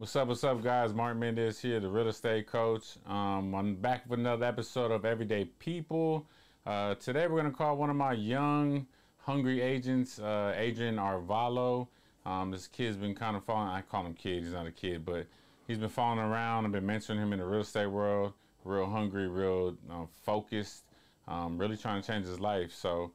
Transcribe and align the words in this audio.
What's 0.00 0.16
up, 0.16 0.28
what's 0.28 0.42
up, 0.44 0.62
guys? 0.62 0.94
Mark 0.94 1.18
Mendez 1.18 1.60
here, 1.60 1.78
the 1.78 1.90
real 1.90 2.08
estate 2.08 2.46
coach. 2.46 2.96
Um, 3.06 3.54
I'm 3.54 3.74
back 3.74 4.08
with 4.08 4.18
another 4.18 4.46
episode 4.46 4.90
of 4.90 5.04
Everyday 5.04 5.44
People. 5.44 6.26
Uh, 6.64 6.94
today, 6.94 7.26
we're 7.26 7.38
going 7.38 7.52
to 7.52 7.56
call 7.56 7.76
one 7.76 7.90
of 7.90 7.96
my 7.96 8.14
young, 8.14 8.86
hungry 9.18 9.60
agents, 9.60 10.18
uh, 10.18 10.54
Adrian 10.56 10.96
Arvalo. 10.96 11.86
Um, 12.24 12.50
this 12.50 12.66
kid's 12.66 12.96
been 12.96 13.14
kind 13.14 13.36
of 13.36 13.44
following, 13.44 13.68
I 13.68 13.82
call 13.82 14.06
him 14.06 14.14
kid, 14.14 14.42
he's 14.42 14.54
not 14.54 14.66
a 14.66 14.70
kid, 14.70 15.04
but 15.04 15.26
he's 15.66 15.76
been 15.76 15.90
following 15.90 16.20
around. 16.20 16.64
I've 16.64 16.72
been 16.72 16.86
mentoring 16.86 17.18
him 17.18 17.34
in 17.34 17.38
the 17.38 17.44
real 17.44 17.60
estate 17.60 17.88
world, 17.88 18.32
real 18.64 18.86
hungry, 18.86 19.28
real 19.28 19.76
uh, 19.92 20.06
focused, 20.22 20.84
um, 21.28 21.58
really 21.58 21.76
trying 21.76 22.00
to 22.00 22.10
change 22.10 22.24
his 22.24 22.40
life. 22.40 22.72
So, 22.72 23.12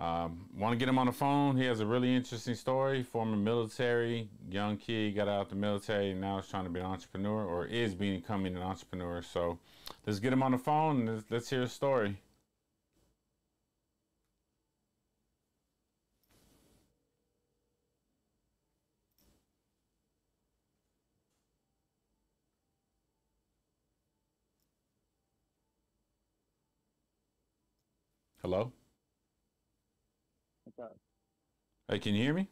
um, 0.00 0.46
Want 0.56 0.72
to 0.72 0.76
get 0.78 0.88
him 0.88 0.98
on 0.98 1.06
the 1.06 1.12
phone? 1.12 1.56
He 1.56 1.64
has 1.66 1.80
a 1.80 1.86
really 1.86 2.14
interesting 2.16 2.54
story. 2.54 3.02
Former 3.02 3.36
military, 3.36 4.28
young 4.50 4.78
kid, 4.78 5.14
got 5.14 5.28
out 5.28 5.50
the 5.50 5.54
military, 5.56 6.12
and 6.12 6.20
now 6.20 6.38
is 6.38 6.48
trying 6.48 6.64
to 6.64 6.70
be 6.70 6.80
an 6.80 6.86
entrepreneur, 6.86 7.44
or 7.44 7.66
is 7.66 7.94
becoming 7.94 8.56
an 8.56 8.62
entrepreneur. 8.62 9.20
So 9.22 9.58
let's 10.06 10.18
get 10.18 10.32
him 10.32 10.42
on 10.42 10.52
the 10.52 10.58
phone 10.58 11.00
and 11.00 11.16
let's, 11.16 11.30
let's 11.30 11.50
hear 11.50 11.60
his 11.60 11.72
story. 11.72 12.16
Hello? 28.42 28.72
What's 30.64 30.78
up? 30.78 30.96
Hey, 31.90 31.98
can 31.98 32.14
you 32.14 32.22
hear 32.22 32.34
me? 32.34 32.46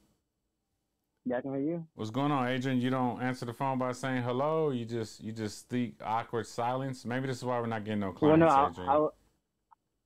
Yeah, 1.25 1.37
I 1.37 1.41
can 1.43 1.53
hear 1.53 1.61
you. 1.61 1.87
What's 1.95 2.11
going 2.11 2.33
on, 2.33 2.49
Adrian? 2.49 2.81
You 2.81 2.91
don't 2.91 3.23
answer 3.23 3.47
the 3.47 3.53
phone 3.53 3.79
by 3.79 3.93
saying 3.93 4.23
hello. 4.25 4.71
You 4.71 4.85
just 4.85 5.23
you 5.23 5.31
just 5.31 5.61
speak 5.61 5.95
awkward 6.05 6.49
silence. 6.49 7.05
Maybe 7.05 7.29
this 7.29 7.37
is 7.37 7.45
why 7.45 7.61
we're 7.61 7.67
not 7.67 7.85
getting 7.85 8.01
no 8.01 8.11
clients, 8.11 8.41
Well, 8.41 8.49
no, 8.49 8.49
I, 8.49 8.69
Adrian. 8.71 9.11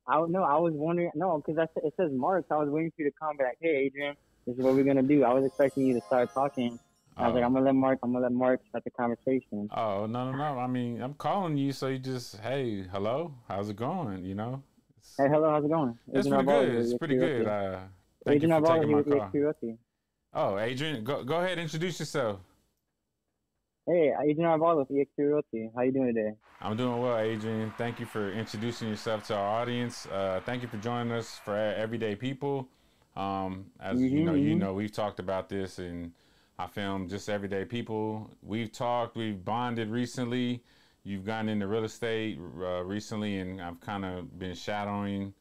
I, 0.07 0.13
I, 0.13 0.25
no, 0.27 0.43
I 0.43 0.59
was 0.59 0.73
wondering. 0.75 1.09
No, 1.15 1.41
because 1.43 1.67
it 1.77 1.93
says 1.97 2.11
Mark. 2.11 2.45
So 2.47 2.57
I 2.57 2.59
was 2.59 2.69
waiting 2.69 2.91
for 2.95 3.01
you 3.01 3.09
to 3.09 3.15
come 3.19 3.35
back. 3.37 3.57
Hey, 3.59 3.85
Adrian, 3.87 4.15
this 4.45 4.55
is 4.55 4.63
what 4.63 4.75
we're 4.75 4.83
gonna 4.83 5.01
do. 5.01 5.23
I 5.23 5.33
was 5.33 5.45
expecting 5.45 5.87
you 5.87 5.95
to 5.95 6.01
start 6.05 6.31
talking. 6.31 6.77
I 7.17 7.25
was 7.27 7.33
like, 7.33 7.41
Oh. 7.41 7.47
I'm 7.47 7.53
gonna 7.53 7.65
let 7.65 7.75
Mark. 7.75 7.99
I'm 8.03 8.13
gonna 8.13 8.25
let 8.25 8.33
Mark 8.33 8.61
start 8.69 8.83
the 8.83 8.91
conversation. 8.91 9.67
Oh 9.75 10.05
no 10.05 10.31
no 10.31 10.37
no! 10.37 10.59
I 10.59 10.67
mean, 10.67 11.01
I'm 11.01 11.15
calling 11.15 11.57
you, 11.57 11.71
so 11.71 11.87
you 11.87 11.97
just 11.97 12.37
hey, 12.41 12.83
hello, 12.91 13.33
how's 13.47 13.69
it 13.69 13.77
going? 13.77 14.25
You 14.25 14.35
know, 14.35 14.61
Hey, 15.17 15.27
hello, 15.27 15.49
how's 15.49 15.65
it 15.65 15.69
going? 15.71 15.97
it's 16.11 16.27
Adrian 16.27 16.45
pretty 16.45 16.65
good. 16.67 16.75
It's 16.75 16.97
pretty 16.99 17.15
good. 17.15 17.47
Uh, 17.47 17.79
thank 18.25 18.43
Adrian 18.43 18.61
you 18.61 18.67
for 18.67 18.75
taking 18.75 18.91
my 18.91 19.03
call. 19.03 19.31
Oh, 20.35 20.57
Adrian, 20.57 21.03
go 21.03 21.23
go 21.23 21.37
ahead, 21.37 21.59
introduce 21.59 21.99
yourself. 21.99 22.39
Hey, 23.85 24.13
Adrian 24.23 24.49
Arvalo, 24.49 24.85
your 24.89 25.05
Curiosity. 25.15 25.69
How 25.75 25.81
you 25.81 25.91
doing 25.91 26.15
today? 26.15 26.35
I'm 26.61 26.77
doing 26.77 27.01
well, 27.01 27.17
Adrian. 27.17 27.73
Thank 27.77 27.99
you 27.99 28.05
for 28.05 28.31
introducing 28.31 28.87
yourself 28.87 29.27
to 29.27 29.35
our 29.35 29.61
audience. 29.61 30.05
Uh, 30.05 30.39
thank 30.45 30.61
you 30.61 30.69
for 30.69 30.77
joining 30.77 31.11
us 31.11 31.37
for 31.43 31.55
Everyday 31.57 32.15
People. 32.15 32.69
Um, 33.17 33.65
as 33.81 34.01
you 34.01 34.23
know, 34.23 34.33
you 34.33 34.55
Mhm. 34.55 34.59
know, 34.59 34.73
we've 34.73 34.91
talked 34.91 35.19
about 35.19 35.49
this, 35.49 35.79
and 35.79 36.13
I 36.57 36.67
filmed 36.67 37.09
just 37.09 37.29
Everyday 37.29 37.65
People. 37.65 38.29
We've 38.41 38.71
talked, 38.71 39.17
we've 39.17 39.43
bonded 39.43 39.89
recently. 39.89 40.63
You've 41.03 41.25
gotten 41.25 41.49
into 41.49 41.67
real 41.67 41.83
estate 41.83 42.39
uh, 42.39 42.83
recently, 42.85 43.39
and 43.39 43.61
I've 43.61 43.81
kind 43.81 44.05
of 44.05 44.39
been 44.39 44.55
shadowing. 44.55 45.33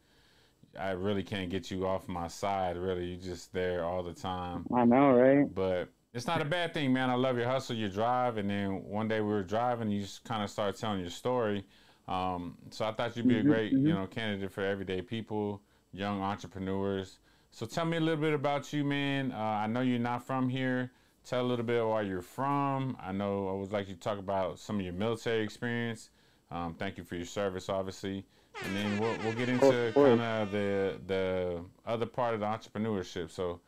I 0.78 0.90
really 0.92 1.22
can't 1.22 1.50
get 1.50 1.70
you 1.70 1.86
off 1.86 2.08
my 2.08 2.28
side. 2.28 2.76
Really, 2.76 3.06
you're 3.06 3.20
just 3.20 3.52
there 3.52 3.84
all 3.84 4.02
the 4.02 4.14
time 4.14 4.66
I 4.74 4.84
know, 4.84 5.12
right? 5.12 5.48
but 5.48 5.88
it's 6.14 6.26
not 6.26 6.42
a 6.42 6.44
bad 6.44 6.74
thing, 6.74 6.92
man. 6.92 7.10
I 7.10 7.14
love 7.14 7.36
your 7.36 7.46
hustle, 7.48 7.76
your 7.76 7.88
drive, 7.88 8.36
and 8.38 8.50
then 8.50 8.84
one 8.84 9.08
day 9.08 9.20
we 9.20 9.28
were 9.28 9.42
driving, 9.42 9.90
you 9.90 10.00
just 10.02 10.24
kind 10.24 10.42
of 10.42 10.50
started 10.50 10.78
telling 10.78 11.00
your 11.00 11.10
story. 11.10 11.64
Um, 12.08 12.58
so 12.70 12.84
I 12.84 12.92
thought 12.92 13.16
you'd 13.16 13.28
be 13.28 13.38
a 13.38 13.42
Mhm, 13.42 13.46
great, 13.46 13.78
you 13.84 13.92
mhm. 13.92 13.94
know, 13.94 14.06
candidate 14.06 14.50
for 14.52 14.62
everyday 14.62 15.02
people, 15.02 15.62
young 15.92 16.20
entrepreneurs. 16.22 17.18
So 17.50 17.66
tell 17.66 17.84
me 17.84 17.96
a 17.96 18.00
little 18.00 18.20
bit 18.20 18.34
about 18.34 18.72
you, 18.72 18.84
man. 18.84 19.32
Uh, 19.32 19.36
I 19.36 19.66
know 19.66 19.80
you're 19.80 19.98
not 19.98 20.26
from 20.26 20.48
here. 20.48 20.90
Tell 21.24 21.42
a 21.42 21.46
little 21.46 21.64
bit 21.64 21.86
where 21.86 22.02
you're 22.02 22.20
from. 22.22 22.96
I 23.00 23.12
know 23.12 23.48
I 23.48 23.52
would 23.52 23.72
like 23.72 23.88
you 23.88 23.94
to 23.94 24.00
talk 24.00 24.18
about 24.18 24.58
some 24.58 24.78
of 24.78 24.84
your 24.84 24.94
military 24.94 25.44
experience. 25.44 26.10
Um, 26.50 26.74
thank 26.74 26.98
you 26.98 27.04
for 27.04 27.14
your 27.16 27.24
service, 27.26 27.68
obviously, 27.68 28.24
and 28.64 28.76
then 28.76 28.98
we'll, 28.98 29.16
we'll 29.24 29.34
get 29.34 29.48
into 29.48 29.92
kind 29.94 30.20
of 30.20 30.50
the 30.50 30.98
the 31.06 31.60
other 31.86 32.06
part 32.06 32.34
of 32.34 32.40
the 32.40 32.46
entrepreneurship. 32.46 33.30
So 33.30 33.60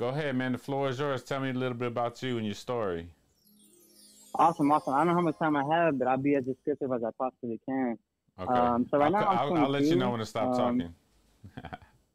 Go 0.00 0.08
ahead, 0.08 0.34
man. 0.34 0.52
The 0.52 0.58
floor 0.58 0.88
is 0.88 0.98
yours. 0.98 1.22
Tell 1.22 1.40
me 1.40 1.50
a 1.50 1.52
little 1.52 1.76
bit 1.76 1.88
about 1.88 2.22
you 2.22 2.38
and 2.38 2.46
your 2.46 2.54
story. 2.54 3.06
Awesome, 4.34 4.72
awesome. 4.72 4.94
I 4.94 5.00
don't 5.00 5.08
know 5.08 5.12
how 5.12 5.20
much 5.20 5.38
time 5.38 5.56
I 5.56 5.64
have, 5.76 5.98
but 5.98 6.08
I'll 6.08 6.16
be 6.16 6.36
as 6.36 6.44
descriptive 6.44 6.90
as 6.90 7.04
I 7.04 7.10
possibly 7.18 7.60
can. 7.68 7.98
Okay. 8.40 8.50
Um, 8.50 8.88
so 8.90 8.96
right 8.96 9.04
I'll, 9.04 9.12
now 9.12 9.28
I'm 9.28 9.38
I'll, 9.38 9.64
I'll 9.64 9.68
let 9.68 9.82
you 9.82 9.96
know 9.96 10.08
when 10.08 10.20
to 10.20 10.24
stop 10.24 10.52
Um, 10.52 10.56
talking. 10.56 10.94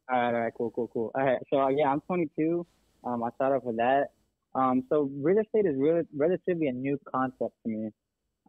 All 0.08 0.20
right, 0.20 0.34
all 0.34 0.40
right, 0.40 0.52
cool, 0.58 0.70
cool, 0.72 0.88
cool. 0.88 1.12
All 1.14 1.24
right, 1.24 1.38
so 1.48 1.60
uh, 1.60 1.68
yeah, 1.68 1.92
I'm 1.92 2.00
22. 2.00 2.66
Um, 3.04 3.22
I 3.22 3.30
start 3.36 3.54
off 3.56 3.62
with 3.62 3.76
that. 3.76 4.10
Um, 4.56 4.82
so 4.88 5.08
real 5.20 5.38
estate 5.38 5.66
is 5.66 5.76
really 5.76 6.02
relatively 6.16 6.66
a 6.66 6.72
new 6.72 6.98
concept 7.12 7.54
to 7.62 7.68
me. 7.68 7.90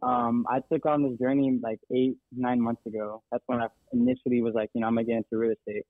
Um, 0.02 0.46
I 0.48 0.60
took 0.72 0.86
on 0.86 1.02
this 1.02 1.18
journey 1.18 1.58
like 1.62 1.80
eight, 1.92 2.16
nine 2.36 2.60
months 2.60 2.82
ago. 2.86 3.22
That's 3.32 3.42
when 3.46 3.60
I 3.60 3.66
initially 3.92 4.42
was 4.42 4.54
like, 4.54 4.70
you 4.74 4.80
know, 4.80 4.86
I'm 4.86 4.94
gonna 4.94 5.06
get 5.06 5.16
into 5.16 5.36
real 5.36 5.52
estate. 5.52 5.84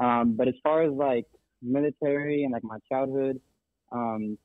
Um, 0.00 0.34
but 0.36 0.48
as 0.48 0.54
far 0.62 0.82
as 0.82 0.92
like 0.92 1.26
military 1.62 2.44
and 2.44 2.52
like 2.52 2.62
my 2.64 2.78
childhood, 2.90 3.40
um, 3.90 4.38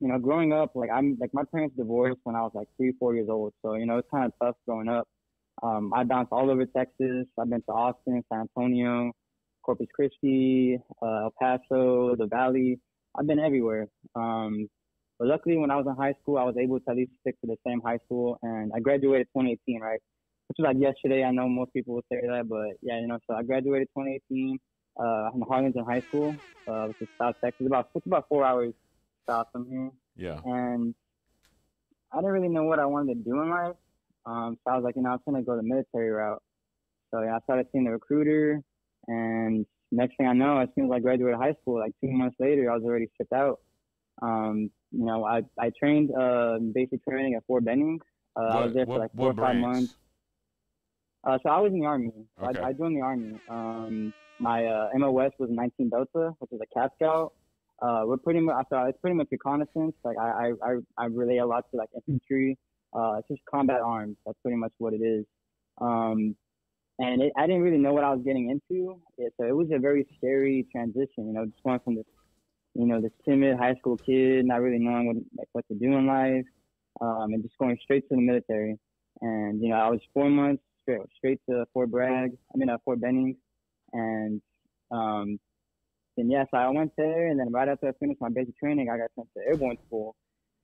you 0.00 0.08
know, 0.08 0.18
growing 0.18 0.52
up, 0.52 0.72
like 0.74 0.90
I'm 0.92 1.16
like 1.20 1.32
my 1.32 1.44
parents 1.52 1.76
divorced 1.76 2.20
when 2.24 2.34
I 2.34 2.40
was 2.42 2.52
like 2.54 2.68
three, 2.76 2.92
four 2.98 3.14
years 3.14 3.28
old. 3.28 3.52
So 3.62 3.74
you 3.74 3.86
know, 3.86 3.98
it's 3.98 4.08
kind 4.10 4.24
of 4.24 4.32
tough 4.42 4.56
growing 4.66 4.88
up. 4.88 5.06
Um, 5.62 5.92
I 5.94 6.04
bounced 6.04 6.32
all 6.32 6.50
over 6.50 6.66
Texas. 6.66 7.26
I've 7.38 7.50
been 7.50 7.62
to 7.62 7.72
Austin, 7.72 8.24
San 8.32 8.48
Antonio, 8.56 9.12
Corpus 9.62 9.88
Christi, 9.94 10.78
uh, 11.02 11.24
El 11.24 11.34
Paso, 11.40 12.16
the 12.16 12.26
Valley. 12.26 12.80
I've 13.16 13.26
been 13.26 13.38
everywhere. 13.38 13.88
Um, 14.14 14.68
but 15.20 15.28
luckily, 15.28 15.58
when 15.58 15.70
I 15.70 15.76
was 15.76 15.86
in 15.86 15.94
high 15.94 16.14
school, 16.22 16.38
I 16.38 16.44
was 16.44 16.56
able 16.58 16.80
to 16.80 16.90
at 16.90 16.96
least 16.96 17.12
stick 17.20 17.38
to 17.42 17.46
the 17.46 17.56
same 17.66 17.82
high 17.84 17.98
school, 18.06 18.38
and 18.42 18.72
I 18.74 18.80
graduated 18.80 19.26
2018, 19.36 19.80
right? 19.80 20.00
Which 20.48 20.56
was 20.58 20.64
like 20.64 20.80
yesterday. 20.80 21.22
I 21.22 21.30
know 21.30 21.46
most 21.46 21.74
people 21.74 21.94
would 21.94 22.04
say 22.10 22.20
that, 22.26 22.48
but 22.48 22.78
yeah, 22.80 22.98
you 22.98 23.06
know. 23.06 23.18
So 23.28 23.36
I 23.36 23.42
graduated 23.42 23.88
2018 23.96 24.58
uh, 24.98 25.30
in 25.34 25.42
Harlingen 25.42 25.84
High 25.86 26.00
School, 26.08 26.42
uh, 26.66 26.86
which 26.86 26.96
is 27.02 27.08
South 27.20 27.34
Texas. 27.44 27.66
About 27.66 27.90
it's 27.94 28.06
about 28.06 28.24
four 28.30 28.44
hours 28.44 28.72
south 29.28 29.46
from 29.52 29.68
here 29.68 29.90
Yeah. 30.16 30.40
and 30.44 30.94
I 32.12 32.16
didn't 32.16 32.32
really 32.32 32.48
know 32.48 32.64
what 32.64 32.78
I 32.78 32.86
wanted 32.86 33.14
to 33.14 33.20
do 33.20 33.40
in 33.42 33.50
life. 33.50 33.76
Um, 34.26 34.58
so 34.64 34.72
I 34.72 34.76
was 34.76 34.84
like, 34.84 34.96
you 34.96 35.02
know, 35.02 35.10
I 35.10 35.12
was 35.12 35.20
gonna 35.26 35.42
go 35.42 35.56
the 35.56 35.62
military 35.62 36.10
route. 36.10 36.42
So 37.10 37.22
yeah, 37.22 37.36
I 37.36 37.40
started 37.40 37.66
seeing 37.72 37.84
the 37.84 37.90
recruiter, 37.92 38.62
and 39.06 39.66
next 39.92 40.16
thing 40.16 40.26
I 40.26 40.32
know, 40.32 40.58
as 40.58 40.68
soon 40.74 40.86
as 40.86 40.92
I 40.92 40.98
graduated 41.00 41.38
high 41.38 41.54
school, 41.60 41.78
like 41.78 41.92
two 42.00 42.10
months 42.10 42.36
later, 42.40 42.70
I 42.70 42.74
was 42.74 42.84
already 42.84 43.08
shipped 43.16 43.32
out. 43.32 43.60
Um, 44.22 44.70
you 44.92 45.04
know, 45.04 45.24
I 45.24 45.42
I 45.58 45.70
trained 45.78 46.10
uh 46.14 46.58
basic 46.72 47.04
training 47.04 47.34
at 47.34 47.44
Fort 47.46 47.64
Benning. 47.64 48.00
Uh, 48.36 48.44
I 48.44 48.64
was 48.64 48.74
there 48.74 48.86
for 48.86 48.98
like 48.98 49.14
four 49.14 49.30
or 49.30 49.34
five 49.34 49.56
months. 49.56 49.94
Uh, 51.24 51.38
so 51.42 51.50
I 51.50 51.60
was 51.60 51.72
in 51.72 51.80
the 51.80 51.86
army. 51.86 52.12
Okay. 52.42 52.60
I, 52.60 52.68
I 52.68 52.72
joined 52.72 52.96
the 52.96 53.02
army. 53.02 53.34
Um, 53.48 54.14
my 54.38 54.64
uh, 54.64 54.88
MOS 54.94 55.32
was 55.38 55.50
19 55.50 55.90
Delta, 55.90 56.32
which 56.38 56.50
is 56.52 56.60
a 56.60 56.78
Cav 56.78 56.90
Scout. 56.96 57.34
Uh, 57.82 58.02
we're 58.06 58.16
pretty 58.16 58.40
much. 58.40 58.66
So 58.70 58.82
it's 58.84 58.98
pretty 59.00 59.16
much 59.16 59.28
reconnaissance. 59.30 59.94
Like 60.02 60.16
I, 60.18 60.28
I, 60.28 60.52
I, 60.62 60.76
I 60.98 61.04
relate 61.06 61.38
a 61.38 61.46
lot 61.46 61.64
to 61.70 61.76
like 61.76 61.90
infantry. 61.94 62.58
Uh, 62.92 63.16
it's 63.18 63.28
just 63.28 63.40
combat 63.50 63.80
arms. 63.84 64.16
That's 64.26 64.38
pretty 64.42 64.56
much 64.56 64.72
what 64.78 64.94
it 64.94 65.02
is. 65.02 65.24
Um, 65.80 66.34
and 66.98 67.22
it, 67.22 67.32
I 67.36 67.46
didn't 67.46 67.62
really 67.62 67.78
know 67.78 67.92
what 67.92 68.04
I 68.04 68.12
was 68.12 68.22
getting 68.24 68.50
into. 68.50 69.00
It, 69.16 69.32
so 69.38 69.46
it 69.46 69.54
was 69.54 69.68
a 69.72 69.78
very 69.78 70.06
scary 70.16 70.66
transition. 70.72 71.26
You 71.28 71.32
know, 71.32 71.46
just 71.46 71.62
going 71.62 71.80
from 71.80 71.96
this, 71.96 72.04
you 72.74 72.86
know, 72.86 73.00
this 73.00 73.12
timid 73.24 73.58
high 73.58 73.74
school 73.76 73.96
kid, 73.96 74.44
not 74.44 74.60
really 74.60 74.78
knowing 74.78 75.06
what 75.06 75.16
like 75.36 75.48
what 75.52 75.68
to 75.68 75.74
do 75.74 75.96
in 75.96 76.06
life, 76.06 76.44
um, 77.00 77.32
and 77.32 77.42
just 77.42 77.58
going 77.58 77.76
straight 77.82 78.08
to 78.08 78.16
the 78.16 78.20
military. 78.20 78.76
And 79.20 79.62
you 79.62 79.70
know, 79.70 79.76
I 79.76 79.88
was 79.88 80.00
four 80.14 80.30
months 80.30 80.62
straight 80.82 81.00
straight 81.16 81.40
to 81.48 81.64
Fort 81.72 81.90
Bragg. 81.90 82.30
I 82.54 82.56
mean, 82.56 82.70
uh, 82.70 82.78
Fort 82.84 83.00
Benning, 83.00 83.36
and 83.92 84.40
um, 84.90 85.38
and 86.16 86.30
yes, 86.30 86.46
I 86.52 86.68
went 86.68 86.92
there, 86.96 87.28
and 87.28 87.38
then 87.38 87.50
right 87.52 87.68
after 87.68 87.88
I 87.88 87.92
finished 87.98 88.20
my 88.20 88.28
basic 88.28 88.56
training, 88.58 88.88
I 88.90 88.98
got 88.98 89.10
sent 89.16 89.28
to 89.36 89.42
airborne 89.46 89.78
school. 89.86 90.14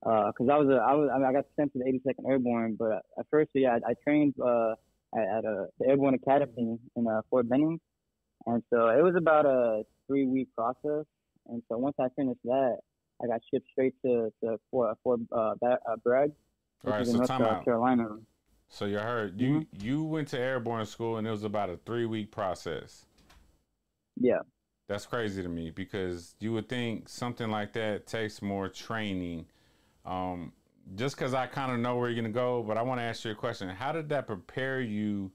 Because 0.03 0.49
I 0.53 0.57
was 0.57 0.69
a, 0.69 0.77
I 0.77 0.95
was, 0.95 1.11
I, 1.13 1.19
mean, 1.19 1.27
I 1.27 1.33
got 1.33 1.47
sent 1.57 1.73
to 1.73 1.79
the 1.79 1.85
82nd 1.85 2.31
Airborne, 2.31 2.77
but 2.79 3.03
at 3.19 3.27
first, 3.31 3.51
yeah, 3.55 3.79
I, 3.85 3.91
I 3.91 3.95
trained 4.05 4.35
uh, 4.41 4.75
at, 5.17 5.39
at 5.39 5.45
a, 5.45 5.67
the 5.81 5.89
Airborne 5.89 6.15
Academy 6.15 6.79
in 6.95 7.09
uh, 7.09 7.23
Fort 7.29 7.49
Benning, 7.49 7.81
and 8.47 8.63
so 8.73 8.89
it 8.89 9.03
was 9.03 9.15
about 9.17 9.47
a 9.47 9.83
three 10.07 10.27
week 10.27 10.49
process. 10.55 11.07
And 11.49 11.63
so 11.69 11.79
once 11.79 11.97
I 12.01 12.09
finished 12.17 12.41
that, 12.45 12.79
I 13.23 13.27
got 13.27 13.41
shipped 13.53 13.67
straight 13.71 13.95
to 14.05 14.33
to 14.43 14.59
Fort 14.71 14.97
Fort 15.03 15.21
uh, 15.33 15.55
uh, 15.63 15.97
Bragg, 16.05 16.33
which 16.83 16.93
right. 16.93 17.03
is 17.03 17.09
in 17.09 17.15
So 17.15 17.19
North 17.19 17.29
time 17.29 17.43
uh, 17.43 17.47
out. 17.47 17.65
Carolina. 17.65 18.09
So 18.69 18.85
you 18.85 18.99
heard 18.99 19.41
you 19.41 19.67
you 19.81 20.03
went 20.03 20.29
to 20.29 20.39
airborne 20.39 20.87
school 20.87 21.17
and 21.19 21.27
it 21.27 21.31
was 21.31 21.45
about 21.45 21.71
a 21.71 21.77
three 21.87 22.07
week 22.07 22.31
process. 22.31 23.07
Yeah. 24.17 24.41
That's 24.89 25.07
crazy 25.07 25.43
to 25.43 25.49
me 25.49 25.71
because 25.71 26.35
you 26.41 26.53
would 26.53 26.69
think 26.69 27.09
something 27.09 27.51
like 27.51 27.73
that 27.73 28.07
takes 28.07 28.41
more 28.41 28.69
training. 28.69 29.47
Um, 30.05 30.53
just 30.95 31.17
because 31.17 31.35
I 31.35 31.47
kind 31.47 31.73
of 31.73 31.81
know 31.81 31.97
where 31.97 32.09
you're 32.09 32.21
gonna 32.23 32.33
go, 32.33 32.63
but 32.63 32.77
I 32.77 32.83
want 32.83 33.01
to 33.01 33.05
ask 33.05 33.25
you 33.25 33.33
a 33.33 33.35
question. 33.35 33.69
How 33.69 33.93
did 33.93 34.09
that 34.11 34.27
prepare 34.27 34.81
you 34.81 35.33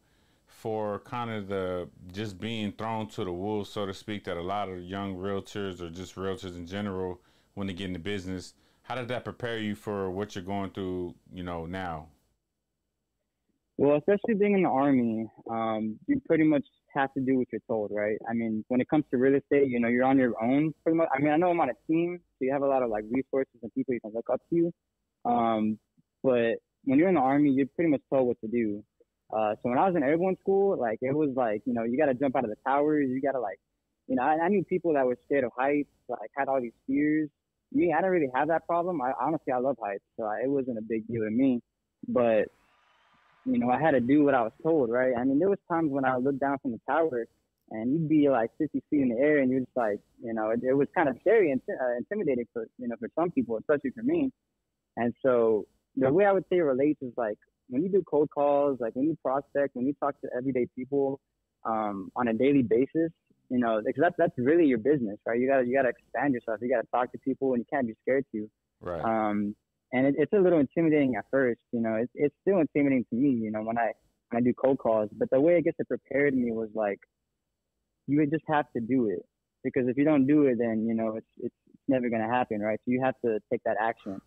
for 0.61 0.99
kind 0.99 1.31
of 1.31 1.47
the 1.47 1.89
just 2.13 2.39
being 2.39 2.71
thrown 2.71 3.07
to 3.07 3.25
the 3.25 3.31
wolves, 3.31 3.67
so 3.67 3.87
to 3.87 3.93
speak, 3.95 4.25
that 4.25 4.37
a 4.37 4.41
lot 4.41 4.69
of 4.69 4.79
young 4.79 5.15
realtors 5.15 5.81
or 5.81 5.89
just 5.89 6.15
realtors 6.15 6.55
in 6.55 6.67
general, 6.67 7.19
when 7.55 7.65
they 7.65 7.73
get 7.73 7.87
into 7.87 7.99
business, 7.99 8.53
how 8.83 8.93
did 8.93 9.07
that 9.07 9.23
prepare 9.23 9.57
you 9.57 9.73
for 9.73 10.11
what 10.11 10.35
you're 10.35 10.43
going 10.43 10.69
through, 10.69 11.15
you 11.33 11.41
know, 11.41 11.65
now? 11.65 12.09
Well, 13.77 13.97
especially 13.97 14.35
being 14.35 14.53
in 14.53 14.61
the 14.61 14.69
army, 14.69 15.27
um, 15.49 15.97
you 16.05 16.21
pretty 16.27 16.43
much 16.43 16.65
have 16.93 17.11
to 17.15 17.21
do 17.21 17.39
what 17.39 17.47
you're 17.51 17.61
told, 17.67 17.89
right? 17.91 18.19
I 18.29 18.33
mean, 18.33 18.63
when 18.67 18.81
it 18.81 18.87
comes 18.87 19.05
to 19.09 19.17
real 19.17 19.33
estate, 19.33 19.67
you 19.67 19.79
know, 19.79 19.87
you're 19.87 20.05
on 20.05 20.19
your 20.19 20.35
own 20.43 20.75
pretty 20.83 20.95
much. 20.95 21.09
I 21.11 21.19
mean, 21.19 21.31
I 21.31 21.37
know 21.37 21.49
I'm 21.49 21.59
on 21.59 21.71
a 21.71 21.91
team, 21.91 22.19
so 22.37 22.45
you 22.45 22.53
have 22.53 22.61
a 22.61 22.67
lot 22.67 22.83
of 22.83 22.91
like 22.91 23.05
resources 23.09 23.57
and 23.63 23.73
people 23.73 23.95
you 23.95 23.99
can 23.99 24.11
look 24.13 24.29
up 24.31 24.41
to. 24.51 24.71
Um, 25.25 25.79
but 26.21 26.57
when 26.83 26.99
you're 26.99 27.09
in 27.09 27.15
the 27.15 27.21
army, 27.21 27.49
you're 27.49 27.65
pretty 27.75 27.89
much 27.89 28.01
told 28.11 28.27
what 28.27 28.39
to 28.41 28.47
do. 28.47 28.83
Uh, 29.31 29.55
so 29.55 29.69
when 29.69 29.77
I 29.77 29.87
was 29.87 29.95
in 29.95 30.03
airborne 30.03 30.37
school, 30.41 30.77
like 30.77 30.99
it 31.01 31.15
was 31.15 31.29
like, 31.35 31.61
you 31.65 31.73
know, 31.73 31.83
you 31.83 31.97
got 31.97 32.07
to 32.07 32.13
jump 32.13 32.35
out 32.35 32.43
of 32.43 32.49
the 32.49 32.57
towers. 32.65 33.09
You 33.09 33.21
got 33.21 33.33
to 33.33 33.39
like, 33.39 33.59
you 34.07 34.15
know, 34.15 34.23
I, 34.23 34.37
I 34.45 34.47
knew 34.49 34.63
people 34.63 34.93
that 34.93 35.05
were 35.05 35.17
scared 35.25 35.43
of 35.43 35.51
heights, 35.57 35.89
like 36.09 36.29
had 36.35 36.47
all 36.47 36.61
these 36.61 36.73
fears. 36.87 37.29
Me, 37.73 37.93
I 37.93 37.97
didn't 37.97 38.11
really 38.11 38.31
have 38.35 38.49
that 38.49 38.67
problem. 38.67 39.01
I 39.01 39.13
honestly, 39.19 39.53
I 39.53 39.59
love 39.59 39.77
heights, 39.81 40.03
so 40.17 40.25
I, 40.25 40.41
it 40.43 40.49
wasn't 40.49 40.77
a 40.77 40.81
big 40.81 41.07
deal 41.07 41.23
to 41.23 41.29
me. 41.29 41.61
But 42.07 42.49
you 43.45 43.57
know, 43.57 43.69
I 43.69 43.79
had 43.79 43.91
to 43.91 43.99
do 43.99 44.23
what 44.23 44.35
I 44.35 44.41
was 44.41 44.51
told, 44.61 44.91
right? 44.91 45.13
I 45.17 45.23
mean, 45.23 45.39
there 45.39 45.49
was 45.49 45.59
times 45.71 45.91
when 45.91 46.05
I 46.05 46.15
would 46.15 46.25
look 46.25 46.39
down 46.39 46.57
from 46.61 46.71
the 46.71 46.79
tower 46.87 47.27
and 47.71 47.91
you'd 47.91 48.09
be 48.09 48.29
like 48.29 48.51
50 48.57 48.83
feet 48.89 49.01
in 49.01 49.09
the 49.09 49.17
air 49.17 49.39
and 49.39 49.49
you're 49.49 49.61
just 49.61 49.75
like, 49.75 49.99
you 50.23 50.33
know, 50.33 50.51
it, 50.51 50.59
it 50.63 50.73
was 50.73 50.87
kind 50.93 51.09
of 51.09 51.17
scary 51.21 51.51
and 51.51 51.61
uh, 51.69 51.97
intimidating 51.97 52.45
for, 52.53 52.67
you 52.77 52.87
know, 52.87 52.95
for 52.99 53.09
some 53.17 53.31
people, 53.31 53.57
especially 53.57 53.91
for 53.91 54.03
me. 54.03 54.31
And 54.97 55.13
so 55.23 55.65
the 55.95 56.11
way 56.11 56.25
I 56.25 56.31
would 56.31 56.43
say 56.49 56.57
it 56.57 56.61
relates 56.61 57.01
is 57.01 57.13
like 57.17 57.37
when 57.71 57.83
you 57.83 57.89
do 57.89 58.03
cold 58.03 58.29
calls, 58.29 58.77
like 58.79 58.95
when 58.95 59.05
you 59.05 59.17
prospect, 59.23 59.75
when 59.75 59.87
you 59.87 59.93
talk 59.99 60.19
to 60.21 60.29
everyday 60.37 60.67
people 60.75 61.19
um, 61.65 62.11
on 62.15 62.27
a 62.27 62.33
daily 62.33 62.61
basis, 62.61 63.11
you 63.49 63.59
know, 63.59 63.81
because 63.85 64.01
that's 64.01 64.15
that's 64.17 64.33
really 64.37 64.65
your 64.65 64.77
business, 64.77 65.17
right? 65.25 65.39
You 65.39 65.47
gotta 65.47 65.65
you 65.65 65.73
gotta 65.73 65.89
expand 65.89 66.33
yourself. 66.33 66.59
You 66.61 66.69
gotta 66.69 66.87
talk 66.93 67.11
to 67.13 67.17
people, 67.17 67.53
and 67.53 67.59
you 67.59 67.65
can't 67.71 67.87
be 67.87 67.95
scared 68.03 68.25
to. 68.33 68.49
Right. 68.81 69.03
Um, 69.03 69.55
and 69.93 70.07
it, 70.07 70.15
it's 70.17 70.33
a 70.33 70.37
little 70.37 70.59
intimidating 70.59 71.15
at 71.15 71.25
first. 71.31 71.59
You 71.71 71.81
know, 71.81 71.95
it's 71.95 72.11
it's 72.13 72.35
still 72.41 72.59
intimidating 72.59 73.05
to 73.09 73.15
me. 73.15 73.29
You 73.29 73.51
know, 73.51 73.61
when 73.61 73.77
I 73.77 73.91
when 74.29 74.41
I 74.41 74.43
do 74.43 74.53
cold 74.53 74.77
calls, 74.77 75.09
but 75.17 75.29
the 75.31 75.39
way 75.39 75.57
it 75.57 75.63
gets 75.63 75.77
it 75.79 75.87
prepared 75.87 76.35
me 76.35 76.51
was 76.51 76.69
like, 76.75 76.99
you 78.07 78.19
would 78.19 78.31
just 78.31 78.45
have 78.47 78.65
to 78.75 78.81
do 78.81 79.09
it 79.09 79.25
because 79.63 79.87
if 79.87 79.97
you 79.97 80.05
don't 80.05 80.27
do 80.27 80.45
it, 80.45 80.57
then 80.57 80.85
you 80.87 80.93
know 80.93 81.15
it's 81.15 81.27
it's, 81.37 81.55
it's 81.67 81.83
never 81.87 82.09
gonna 82.09 82.29
happen, 82.29 82.59
right? 82.59 82.79
So 82.85 82.91
you 82.91 83.01
have 83.03 83.15
to 83.25 83.39
take 83.51 83.61
that 83.65 83.77
action. 83.79 84.21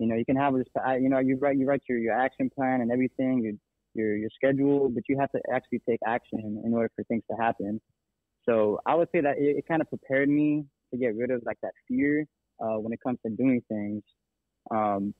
You 0.00 0.06
know, 0.06 0.14
you 0.14 0.24
can 0.24 0.36
have 0.36 0.54
this, 0.54 0.66
you 0.98 1.10
know, 1.10 1.18
you 1.18 1.36
write 1.36 1.58
you 1.58 1.66
write 1.66 1.82
your 1.86 1.98
your 1.98 2.14
action 2.18 2.48
plan 2.48 2.80
and 2.80 2.90
everything, 2.90 3.42
your 3.42 3.52
your 3.92 4.16
your 4.16 4.30
schedule, 4.34 4.88
but 4.88 5.02
you 5.10 5.18
have 5.20 5.30
to 5.32 5.40
actually 5.52 5.82
take 5.86 6.00
action 6.06 6.62
in 6.64 6.72
order 6.72 6.90
for 6.96 7.04
things 7.04 7.22
to 7.30 7.36
happen. 7.36 7.78
So 8.48 8.80
I 8.86 8.94
would 8.94 9.08
say 9.12 9.20
that 9.20 9.36
it, 9.36 9.58
it 9.58 9.68
kind 9.68 9.82
of 9.82 9.90
prepared 9.90 10.30
me 10.30 10.64
to 10.90 10.98
get 10.98 11.14
rid 11.16 11.30
of 11.30 11.42
like 11.44 11.58
that 11.62 11.72
fear 11.86 12.24
uh, 12.62 12.78
when 12.78 12.94
it 12.94 13.00
comes 13.02 13.18
to 13.26 13.30
doing 13.30 13.62
things. 13.68 14.02
Um, 14.70 15.12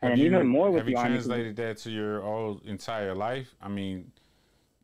have 0.00 0.12
and 0.12 0.18
you, 0.18 0.26
even 0.28 0.46
more 0.46 0.70
with 0.70 0.80
have 0.80 0.88
you 0.88 0.94
the 0.94 1.00
army. 1.00 1.16
translated 1.16 1.56
that 1.56 1.76
to 1.78 1.90
your 1.90 2.22
whole 2.22 2.62
entire 2.64 3.14
life? 3.14 3.54
I 3.60 3.68
mean, 3.68 4.12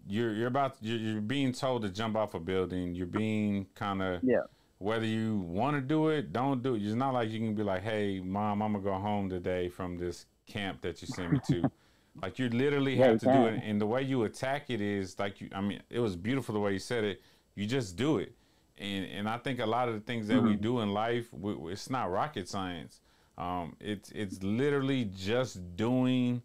you're 0.06 0.34
you're 0.34 0.48
about 0.48 0.76
you're, 0.82 0.98
you're 0.98 1.20
being 1.22 1.54
told 1.54 1.82
to 1.82 1.88
jump 1.88 2.16
off 2.16 2.34
a 2.34 2.40
building. 2.40 2.94
You're 2.94 3.06
being 3.06 3.66
kind 3.74 4.02
of 4.02 4.20
Yeah. 4.22 4.40
Whether 4.78 5.06
you 5.06 5.38
want 5.38 5.76
to 5.76 5.80
do 5.80 6.08
it, 6.08 6.32
don't 6.32 6.62
do 6.62 6.74
it. 6.74 6.82
It's 6.82 6.94
not 6.94 7.14
like 7.14 7.30
you 7.30 7.38
can 7.40 7.54
be 7.54 7.62
like, 7.62 7.82
"Hey, 7.82 8.20
mom, 8.20 8.62
I'm 8.62 8.72
gonna 8.72 8.84
go 8.84 8.94
home 8.94 9.28
today 9.30 9.68
from 9.68 9.96
this 9.98 10.26
camp 10.46 10.82
that 10.82 11.00
you 11.02 11.08
sent 11.08 11.32
me 11.32 11.38
to." 11.40 11.68
like 12.22 12.38
you 12.38 12.48
literally 12.48 12.96
Yeah, 12.96 12.98
have 12.98 13.18
to 13.18 13.26
do 13.26 13.46
it, 13.46 13.60
and 13.62 13.80
the 13.80 13.86
way 13.86 14.02
you 14.02 14.24
attack 14.24 14.70
it 14.70 14.80
is 14.80 15.18
like 15.18 15.40
you. 15.40 15.48
I 15.54 15.60
mean, 15.60 15.82
it 15.90 16.00
was 16.00 16.16
beautiful 16.16 16.54
the 16.54 16.60
way 16.60 16.72
you 16.72 16.78
said 16.78 17.04
it. 17.04 17.22
You 17.54 17.66
just 17.66 17.96
do 17.96 18.18
it, 18.18 18.34
and 18.78 19.06
and 19.06 19.28
I 19.28 19.38
think 19.38 19.60
a 19.60 19.66
lot 19.66 19.88
of 19.88 19.94
the 19.94 20.00
things 20.00 20.28
that 20.28 20.42
we 20.42 20.54
Mm-hmm. 20.54 20.56
do 20.56 20.80
in 20.80 20.90
life, 20.92 21.32
we, 21.32 21.72
it's 21.72 21.90
not 21.90 22.10
rocket 22.10 22.48
science. 22.48 23.00
Um, 23.38 23.76
it's 23.80 24.10
it's 24.12 24.42
literally 24.42 25.04
just 25.04 25.76
doing 25.76 26.42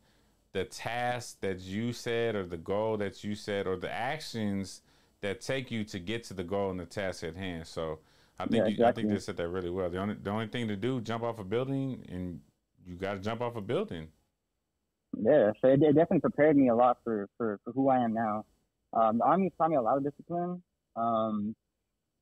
the 0.54 0.66
task 0.66 1.40
that 1.42 1.60
you 1.62 1.94
said 1.94 2.36
or 2.36 2.46
the 2.46 2.58
goal 2.58 2.98
that 2.98 3.24
you 3.24 3.36
said 3.36 3.68
or 3.68 3.78
the 3.78 3.92
actions 3.92 4.82
that 5.22 5.40
take 5.40 5.72
you 5.72 5.84
to 5.86 6.00
get 6.00 6.24
to 6.26 6.34
the 6.34 6.44
goal 6.44 6.72
and 6.72 6.80
the 6.80 6.86
task 6.86 7.24
at 7.24 7.36
hand. 7.36 7.68
So 7.68 8.00
I 8.42 8.48
think 8.48 8.66
Yeah, 8.66 8.68
you, 8.68 8.86
I 8.86 8.92
think 8.92 9.10
they 9.10 9.20
said 9.20 9.38
that 9.38 9.48
really 9.50 9.70
well. 9.70 9.90
The 9.90 10.00
only 10.00 10.16
the 10.16 10.30
only 10.30 10.48
thing 10.48 10.68
to 10.68 10.76
do 10.76 11.02
jump 11.02 11.24
off 11.24 11.40
a 11.40 11.44
building 11.44 12.06
and 12.10 12.40
you 12.86 12.96
got 12.96 13.14
to 13.14 13.20
jump 13.20 13.42
off 13.42 13.56
a 13.56 13.62
building. 13.62 14.10
Yeah, 15.18 15.52
so 15.62 15.68
it, 15.68 15.82
it 15.84 15.94
definitely 15.96 16.22
prepared 16.22 16.56
me 16.56 16.70
a 16.70 16.76
lot 16.76 16.98
for, 17.04 17.28
for, 17.38 17.60
for 17.64 17.74
who 17.74 17.90
I 17.90 17.98
am 18.00 18.14
now. 18.14 18.46
Um, 18.94 19.18
the 19.18 19.26
army 19.26 19.52
taught 19.58 19.70
me 19.70 19.76
a 19.76 19.82
lot 19.82 19.98
of 19.98 20.04
discipline. 20.04 20.64
Um, 20.96 21.56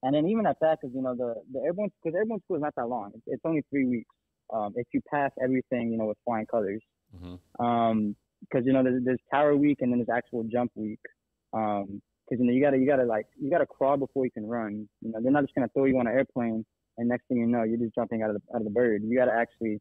and 0.04 0.16
then 0.16 0.27
even 0.27 0.45
at 0.45 0.57
that, 0.62 0.80
because 0.81 0.95
you 0.95 1.01
know 1.01 1.16
the 1.16 1.36
the 1.51 1.60
airborne 1.60 1.92
because 2.01 2.16
airborne 2.16 2.42
school 2.45 2.57
is 2.57 2.62
not 2.62 2.74
that 2.75 2.88
long. 2.88 3.12
It's, 3.15 3.24
it's 3.27 3.42
only 3.45 3.63
three 3.69 3.86
weeks. 3.86 4.10
Um, 4.54 4.74
if 4.75 4.88
you 4.94 5.01
pass 5.12 5.31
everything, 5.44 5.92
you 5.92 5.98
know, 5.98 6.06
with 6.06 6.18
flying 6.25 6.45
colors. 6.45 6.81
hmm 7.18 7.36
Um, 7.63 8.15
because 8.42 8.65
you 8.65 8.72
know 8.72 8.83
there's, 8.83 9.04
there's 9.04 9.19
tower 9.31 9.56
week 9.56 9.80
and 9.81 9.92
then 9.92 10.00
there's 10.00 10.15
actual 10.15 10.44
jump 10.44 10.72
week. 10.75 11.00
Um, 11.54 12.01
because 12.29 12.39
you 12.41 12.45
know 12.47 12.53
you 12.53 12.61
gotta 12.61 12.77
you 12.77 12.85
gotta 12.85 13.05
like 13.05 13.25
you 13.41 13.49
gotta 13.49 13.65
crawl 13.65 13.97
before 13.97 14.25
you 14.25 14.31
can 14.31 14.45
run. 14.45 14.87
You 15.01 15.11
know 15.11 15.19
they're 15.21 15.31
not 15.31 15.43
just 15.43 15.55
gonna 15.55 15.69
throw 15.73 15.85
you 15.85 15.97
on 15.99 16.07
an 16.07 16.13
airplane 16.13 16.65
and 16.97 17.09
next 17.09 17.27
thing 17.27 17.37
you 17.37 17.47
know 17.47 17.63
you're 17.63 17.77
just 17.77 17.95
jumping 17.95 18.21
out 18.23 18.29
of 18.29 18.35
the 18.35 18.41
out 18.55 18.61
of 18.61 18.65
the 18.65 18.71
bird. 18.71 19.01
You 19.03 19.17
gotta 19.17 19.33
actually 19.33 19.79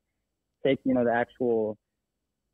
take 0.65 0.79
you 0.85 0.95
know 0.95 1.05
the 1.05 1.13
actual 1.13 1.77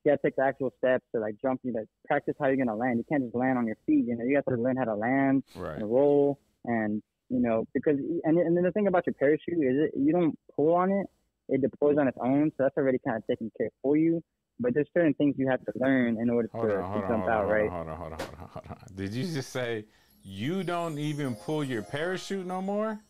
you 0.05 0.11
gotta 0.11 0.21
take 0.25 0.37
the 0.37 0.43
actual 0.43 0.73
steps 0.79 1.05
to 1.15 1.21
like 1.21 1.37
jump. 1.41 1.61
You 1.63 1.73
know 1.73 1.85
practice 2.07 2.35
how 2.41 2.47
you're 2.49 2.57
gonna 2.57 2.77
land. 2.77 2.99
You 2.99 3.05
can't 3.09 3.23
just 3.25 3.35
land 3.35 3.59
on 3.59 3.67
your 3.67 3.77
feet. 3.87 4.05
You 4.07 4.17
know 4.17 4.25
you 4.25 4.41
gotta 4.45 4.61
learn 4.61 4.77
how 4.77 4.85
to 4.85 4.95
land 4.97 5.43
Right. 5.55 5.79
and 5.79 5.91
roll 5.91 6.39
and 6.65 7.03
you 7.31 7.41
know 7.41 7.67
because 7.75 7.99
and 8.25 8.39
and 8.39 8.57
then 8.57 8.65
the 8.65 8.73
thing 8.73 8.87
about 8.87 9.07
your 9.07 9.15
parachute 9.15 9.59
is 9.59 9.89
it 9.89 9.93
you 9.99 10.13
don't 10.13 10.39
pull 10.55 10.75
on 10.75 10.91
it. 10.91 11.07
It 11.49 11.61
deploys 11.61 11.99
on 11.99 12.09
its 12.09 12.17
own, 12.23 12.51
so 12.57 12.63
that's 12.65 12.77
already 12.79 12.99
kind 13.05 13.19
of 13.19 13.27
taken 13.27 13.51
care 13.59 13.69
for 13.83 13.99
you. 13.99 14.23
But 14.61 14.75
there's 14.75 14.89
certain 14.95 15.15
things 15.15 15.35
you 15.37 15.49
have 15.49 15.65
to 15.65 15.73
learn 15.77 16.19
in 16.21 16.31
order 16.31 16.49
Hold 16.53 16.69
to, 16.69 16.77
on, 16.77 16.93
to 16.93 17.03
on, 17.03 17.11
jump 17.11 17.25
on, 17.25 17.31
out, 17.31 17.45
hold 17.47 17.51
right? 17.51 17.71
hold 17.71 17.89
on, 17.89 17.97
hold 17.97 18.13
on, 18.13 18.19
hold 18.19 18.31
on, 18.41 18.49
hold 18.49 18.67
on. 18.69 18.77
Did 18.95 19.13
you 19.13 19.25
just 19.25 19.51
say 19.51 19.87
you 20.23 20.63
don't 20.63 20.99
even 20.99 21.35
pull 21.35 21.65
your 21.65 21.83
parachute 21.83 22.47
no 22.47 22.63
more? 22.63 23.01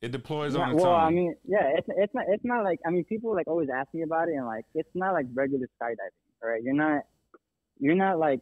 It 0.00 0.10
deploys 0.10 0.54
Yeah, 0.54 0.62
on 0.62 0.72
its 0.72 0.82
well, 0.82 0.94
own. 0.94 1.00
I 1.00 1.10
mean, 1.10 1.34
yeah, 1.46 1.74
it's 1.76 1.86
it's 1.96 2.14
not 2.14 2.24
it's 2.28 2.44
not 2.44 2.64
like 2.64 2.80
I 2.86 2.90
mean, 2.90 3.04
people 3.04 3.34
like 3.34 3.46
always 3.46 3.68
ask 3.72 3.92
me 3.94 4.02
about 4.02 4.28
it, 4.28 4.34
and 4.34 4.46
like 4.46 4.64
it's 4.74 4.88
not 4.94 5.12
like 5.12 5.26
regular 5.34 5.66
skydiving, 5.80 6.42
right? 6.42 6.62
You're 6.64 6.74
not 6.74 7.02
you're 7.78 7.94
not 7.94 8.18
like 8.18 8.40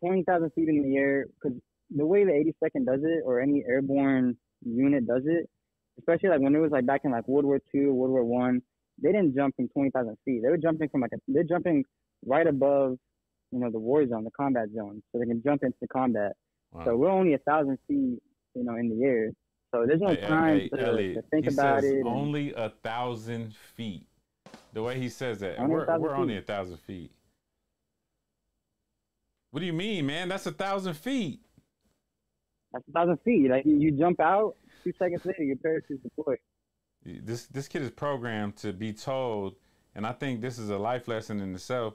twenty 0.00 0.24
thousand 0.24 0.50
feet 0.54 0.68
in 0.68 0.82
the 0.82 0.96
air 0.96 1.26
because 1.26 1.56
the 1.94 2.06
way 2.06 2.24
the 2.24 2.30
82nd 2.30 2.86
does 2.86 3.00
it, 3.02 3.22
or 3.24 3.40
any 3.40 3.64
airborne 3.68 4.36
unit 4.64 5.06
does 5.06 5.22
it, 5.26 5.48
especially 5.98 6.28
like 6.28 6.40
when 6.40 6.54
it 6.54 6.58
was 6.58 6.70
like 6.70 6.86
back 6.86 7.02
in 7.04 7.10
like 7.12 7.28
World 7.28 7.44
War 7.44 7.60
Two, 7.72 7.92
World 7.92 8.12
War 8.12 8.24
One, 8.24 8.62
they 9.02 9.12
didn't 9.12 9.34
jump 9.34 9.56
from 9.56 9.68
twenty 9.68 9.90
thousand 9.90 10.16
feet. 10.24 10.40
They 10.42 10.48
were 10.48 10.56
jumping 10.58 10.88
from 10.88 11.00
like 11.02 11.12
a, 11.14 11.18
they're 11.28 11.44
jumping 11.44 11.84
right 12.26 12.46
above, 12.46 12.96
you 13.52 13.58
know, 13.58 13.70
the 13.70 13.78
war 13.78 14.06
zone, 14.06 14.24
the 14.24 14.30
combat 14.30 14.68
zone, 14.74 15.02
so 15.12 15.18
they 15.18 15.26
can 15.26 15.42
jump 15.42 15.62
into 15.62 15.76
combat. 15.92 16.32
Wow. 16.72 16.84
So 16.84 16.96
we're 16.96 17.10
only 17.10 17.34
a 17.34 17.38
thousand 17.38 17.78
feet, 17.88 18.18
you 18.54 18.64
know, 18.64 18.76
in 18.76 18.88
the 18.88 19.04
air. 19.04 19.30
So 19.74 19.84
there's 19.86 20.00
no 20.00 20.08
Hey, 20.08 20.20
time 20.26 20.58
hey, 20.58 20.68
to, 20.68 20.80
Elliot, 20.86 21.14
to 21.16 21.22
think 21.30 21.46
he 21.48 21.54
about 21.54 21.82
says 21.82 21.90
it. 21.92 21.96
and- 21.98 22.08
Only 22.08 22.52
a 22.54 22.70
thousand 22.82 23.54
feet. 23.54 24.06
The 24.72 24.82
way 24.82 24.98
he 24.98 25.08
says 25.08 25.40
that, 25.40 25.58
Only 25.58 25.72
we're, 25.72 25.86
thousand 25.86 26.02
we're 26.02 26.14
only 26.14 26.36
a 26.36 26.42
thousand 26.42 26.78
feet. 26.78 27.10
What 29.50 29.60
do 29.60 29.66
you 29.66 29.72
mean, 29.72 30.06
man? 30.06 30.28
That's 30.28 30.46
a 30.46 30.52
thousand 30.52 30.94
feet. 30.94 31.40
That's 32.72 32.84
a 32.88 32.92
thousand 32.92 33.18
feet. 33.24 33.50
Like 33.50 33.64
you, 33.66 33.76
you 33.78 33.90
jump 33.92 34.20
out, 34.20 34.54
two 34.84 34.92
seconds 34.98 35.24
later, 35.24 35.42
your 35.42 35.56
parachute's 35.56 36.02
deployed. 36.02 36.38
This 37.04 37.46
this 37.46 37.68
kid 37.68 37.82
is 37.82 37.90
programmed 37.90 38.56
to 38.56 38.72
be 38.72 38.92
told, 38.92 39.54
and 39.94 40.06
I 40.06 40.12
think 40.12 40.40
this 40.40 40.58
is 40.58 40.70
a 40.70 40.78
life 40.78 41.08
lesson 41.08 41.40
in 41.40 41.54
itself. 41.54 41.94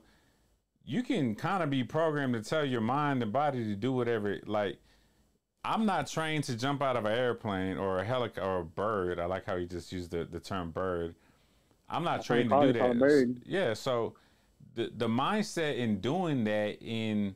You 0.83 1.03
can 1.03 1.35
kind 1.35 1.63
of 1.63 1.69
be 1.69 1.83
programmed 1.83 2.33
to 2.33 2.41
tell 2.41 2.65
your 2.65 2.81
mind 2.81 3.23
and 3.23 3.31
body 3.31 3.63
to 3.63 3.75
do 3.75 3.91
whatever. 3.91 4.39
Like, 4.45 4.77
I'm 5.63 5.85
not 5.85 6.07
trained 6.07 6.43
to 6.45 6.55
jump 6.55 6.81
out 6.81 6.95
of 6.95 7.05
an 7.05 7.11
airplane 7.11 7.77
or 7.77 7.99
a 7.99 8.05
helicopter 8.05 8.41
or 8.41 8.59
a 8.59 8.65
bird. 8.65 9.19
I 9.19 9.25
like 9.25 9.45
how 9.45 9.57
he 9.57 9.65
just 9.65 9.91
used 9.91 10.11
the, 10.11 10.25
the 10.25 10.39
term 10.39 10.71
bird. 10.71 11.15
I'm 11.89 12.03
not 12.03 12.21
they 12.21 12.27
trained 12.27 12.49
to 12.49 12.61
do 12.61 12.73
that. 12.73 13.35
Yeah, 13.45 13.73
so 13.73 14.15
the 14.75 14.91
the 14.95 15.07
mindset 15.07 15.77
in 15.77 16.01
doing 16.01 16.43
that 16.45 16.81
in 16.81 17.35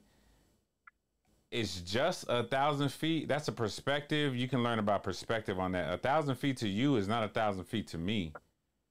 it's 1.52 1.82
just 1.82 2.26
a 2.30 2.44
thousand 2.44 2.90
feet. 2.90 3.28
That's 3.28 3.48
a 3.48 3.52
perspective. 3.52 4.36
You 4.36 4.48
can 4.48 4.64
learn 4.64 4.80
about 4.80 5.04
perspective 5.04 5.60
on 5.60 5.72
that. 5.72 5.92
A 5.94 5.98
thousand 5.98 6.36
feet 6.36 6.58
to 6.58 6.68
you 6.68 6.96
is 6.96 7.08
not 7.08 7.24
a 7.24 7.28
thousand 7.28 7.64
feet 7.64 7.88
to 7.88 7.98
me, 7.98 8.34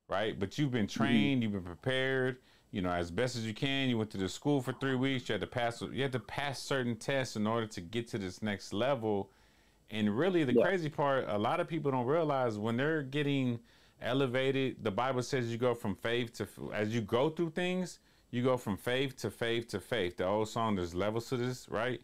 right? 0.09 0.39
But 0.39 0.59
you've 0.59 0.73
been 0.73 0.87
mm-hmm. 0.87 1.03
trained, 1.03 1.43
you've 1.43 1.53
been 1.53 1.63
prepared, 1.63 2.39
you 2.73 2.83
know, 2.83 2.91
as 2.91 3.11
best 3.11 3.37
as 3.37 3.47
you 3.47 3.55
can. 3.55 3.89
You 3.89 3.97
went 3.99 4.11
to 4.11 4.19
the 4.19 4.29
school 4.29 4.61
for 4.61 4.73
three 4.73 4.97
weeks. 4.97 5.29
You 5.29 5.35
had 5.35 5.41
to 5.41 5.47
pass. 5.47 5.81
You 5.83 6.03
had 6.03 6.13
to 6.13 6.21
pass 6.21 6.61
certain 6.61 6.97
tests 6.97 7.37
in 7.37 7.47
order 7.47 7.67
to 7.67 7.81
get 7.81 8.09
to 8.09 8.19
this 8.19 8.43
next 8.43 8.73
level. 8.73 9.31
And 9.91 10.19
really, 10.19 10.45
the 10.45 10.53
Yeah. 10.55 10.65
crazy 10.65 10.89
part, 10.91 11.27
a 11.29 11.39
lot 11.39 11.61
of 11.61 11.69
people 11.69 11.91
don't 11.91 12.07
realize 12.07 12.59
when 12.59 12.77
they're 12.77 13.03
getting 13.03 13.61
elevated. 14.03 14.83
The 14.83 14.91
Bible 14.91 15.23
says 15.23 15.51
you 15.51 15.59
go 15.59 15.75
from 15.75 15.95
faith 15.95 16.35
to 16.35 16.73
as 16.75 16.93
you 16.93 17.01
go 17.03 17.31
through 17.31 17.51
things, 17.51 18.01
you 18.33 18.43
go 18.43 18.57
from 18.57 18.77
faith 18.77 19.17
to 19.19 19.31
faith 19.31 19.69
to 19.69 19.81
faith. 19.81 20.17
The 20.17 20.27
old 20.27 20.49
song, 20.49 20.75
there's 20.75 20.95
levels 20.95 21.29
to 21.29 21.37
this, 21.37 21.69
right? 21.69 22.01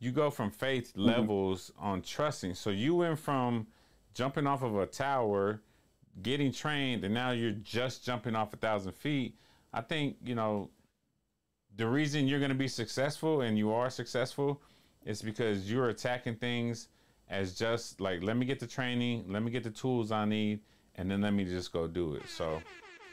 You 0.00 0.10
go 0.10 0.30
from 0.30 0.50
faith 0.50 0.88
mm-hmm. 0.88 1.02
levels 1.02 1.70
on 1.78 2.02
trusting. 2.02 2.54
So 2.54 2.70
you 2.70 2.96
went 2.96 3.18
from 3.18 3.68
jumping 4.14 4.46
off 4.46 4.62
of 4.62 4.76
a 4.76 4.86
tower, 4.86 5.60
getting 6.22 6.52
trained, 6.52 7.04
and 7.04 7.14
now 7.14 7.30
you're 7.30 7.52
just 7.52 8.04
jumping 8.04 8.34
off 8.34 8.52
a 8.52 8.56
thousand 8.56 8.92
feet. 8.92 9.36
I 9.72 9.82
think, 9.82 10.16
you 10.24 10.34
know, 10.34 10.70
the 11.76 11.86
reason 11.86 12.26
you're 12.26 12.40
going 12.40 12.50
to 12.50 12.56
be 12.56 12.68
successful 12.68 13.42
and 13.42 13.56
you 13.56 13.72
are 13.72 13.90
successful 13.90 14.60
is 15.04 15.22
because 15.22 15.70
you're 15.70 15.88
attacking 15.88 16.36
things 16.36 16.88
as 17.28 17.54
just 17.54 18.00
like, 18.00 18.22
let 18.22 18.36
me 18.36 18.44
get 18.44 18.58
the 18.58 18.66
training, 18.66 19.24
let 19.28 19.42
me 19.42 19.50
get 19.50 19.62
the 19.62 19.70
tools 19.70 20.10
I 20.10 20.24
need, 20.24 20.60
and 20.96 21.10
then 21.10 21.20
let 21.20 21.32
me 21.32 21.44
just 21.44 21.72
go 21.72 21.86
do 21.86 22.14
it. 22.14 22.28
So 22.28 22.60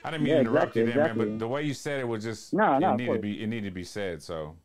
I 0.03 0.11
didn't 0.11 0.23
mean 0.23 0.29
yeah, 0.31 0.35
to 0.35 0.41
interrupt 0.41 0.75
exactly, 0.75 0.81
you 0.81 0.87
there, 0.87 1.01
exactly. 1.03 1.25
man, 1.25 1.37
but 1.37 1.39
the 1.39 1.47
way 1.47 1.63
you 1.63 1.73
said 1.73 1.99
it 1.99 2.07
was 2.07 2.23
just 2.23 2.53
no, 2.53 2.79
no, 2.79 2.93
it 2.93 2.97
needed 2.97 3.13
to 3.13 3.19
be 3.19 3.43
it 3.43 3.47
needed 3.47 3.69
to 3.69 3.75
be 3.75 3.83
said. 3.83 4.23
So 4.23 4.55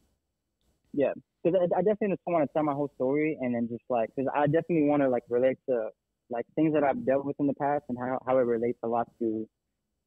yeah, 0.95 1.13
because 1.43 1.59
I, 1.61 1.79
I, 1.79 1.83
definitely 1.83 2.17
just 2.17 2.23
want 2.27 2.45
to 2.45 2.53
tell 2.53 2.63
my 2.63 2.73
whole 2.73 2.91
story 2.95 3.39
and 3.41 3.55
then 3.55 3.69
just 3.71 3.85
like 3.89 4.11
because 4.15 4.31
I 4.35 4.47
definitely 4.47 4.85
want 4.85 5.03
to 5.03 5.09
like 5.09 5.25
relate 5.29 5.59
to 5.69 5.89
like 6.31 6.47
things 6.55 6.73
that 6.75 6.85
I've 6.85 7.05
dealt 7.05 7.25
with 7.25 7.37
in 7.39 7.47
the 7.47 7.55
past 7.55 7.85
and 7.89 7.99
how 7.99 8.19
how 8.27 8.39
it 8.39 8.43
relates 8.43 8.79
a 8.83 8.89
lot 8.89 9.09
to 9.21 9.49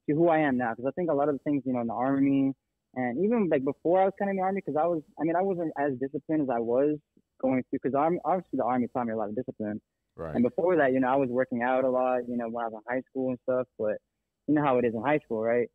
to 0.09 0.15
who 0.15 0.29
I 0.29 0.39
am 0.39 0.57
now. 0.57 0.71
Because 0.71 0.85
I 0.87 0.91
think 0.91 1.09
a 1.09 1.13
lot 1.13 1.29
of 1.29 1.35
the 1.35 1.43
things 1.43 1.63
you 1.65 1.73
know 1.73 1.81
in 1.81 1.87
the 1.87 1.93
army 1.93 2.53
and 2.95 3.23
even 3.23 3.49
like 3.49 3.63
before 3.63 4.01
I 4.01 4.05
was 4.05 4.13
kind 4.17 4.29
of 4.29 4.33
in 4.33 4.37
the 4.37 4.43
army, 4.43 4.61
because 4.65 4.79
I 4.81 4.87
was 4.87 5.01
I 5.19 5.23
mean 5.23 5.35
I 5.35 5.41
wasn't 5.41 5.73
as 5.77 5.93
disciplined 5.99 6.43
as 6.43 6.49
I 6.49 6.59
was 6.59 6.97
going 7.41 7.63
through 7.69 7.79
because 7.83 7.95
obviously 7.95 8.57
the 8.57 8.63
army 8.63 8.87
taught 8.93 9.07
me 9.07 9.13
a 9.13 9.17
lot 9.17 9.29
of 9.29 9.35
discipline. 9.35 9.81
Right. 10.15 10.33
And 10.33 10.43
before 10.43 10.77
that, 10.77 10.93
you 10.93 11.01
know, 11.01 11.09
I 11.09 11.17
was 11.17 11.29
working 11.29 11.61
out 11.61 11.83
a 11.83 11.89
lot, 11.89 12.21
you 12.27 12.37
know, 12.37 12.47
when 12.47 12.63
I 12.63 12.69
was 12.69 12.81
in 12.87 12.95
high 12.95 13.01
school 13.09 13.29
and 13.29 13.39
stuff. 13.43 13.67
But 13.77 13.97
you 14.47 14.55
know 14.55 14.63
how 14.63 14.77
it 14.77 14.85
is 14.85 14.93
in 14.93 15.01
high 15.01 15.19
school, 15.19 15.41
right? 15.41 15.67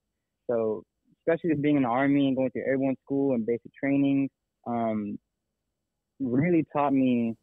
So 0.50 0.82
especially 1.20 1.54
being 1.60 1.76
in 1.76 1.82
the 1.82 1.88
army 1.88 2.28
and 2.28 2.36
going 2.36 2.50
through 2.50 2.64
airborne 2.66 2.96
school 3.04 3.34
and 3.34 3.44
basic 3.44 3.72
training, 3.74 4.30
um, 4.66 5.18
really 6.20 6.64
taught 6.72 6.92
me, 6.92 7.36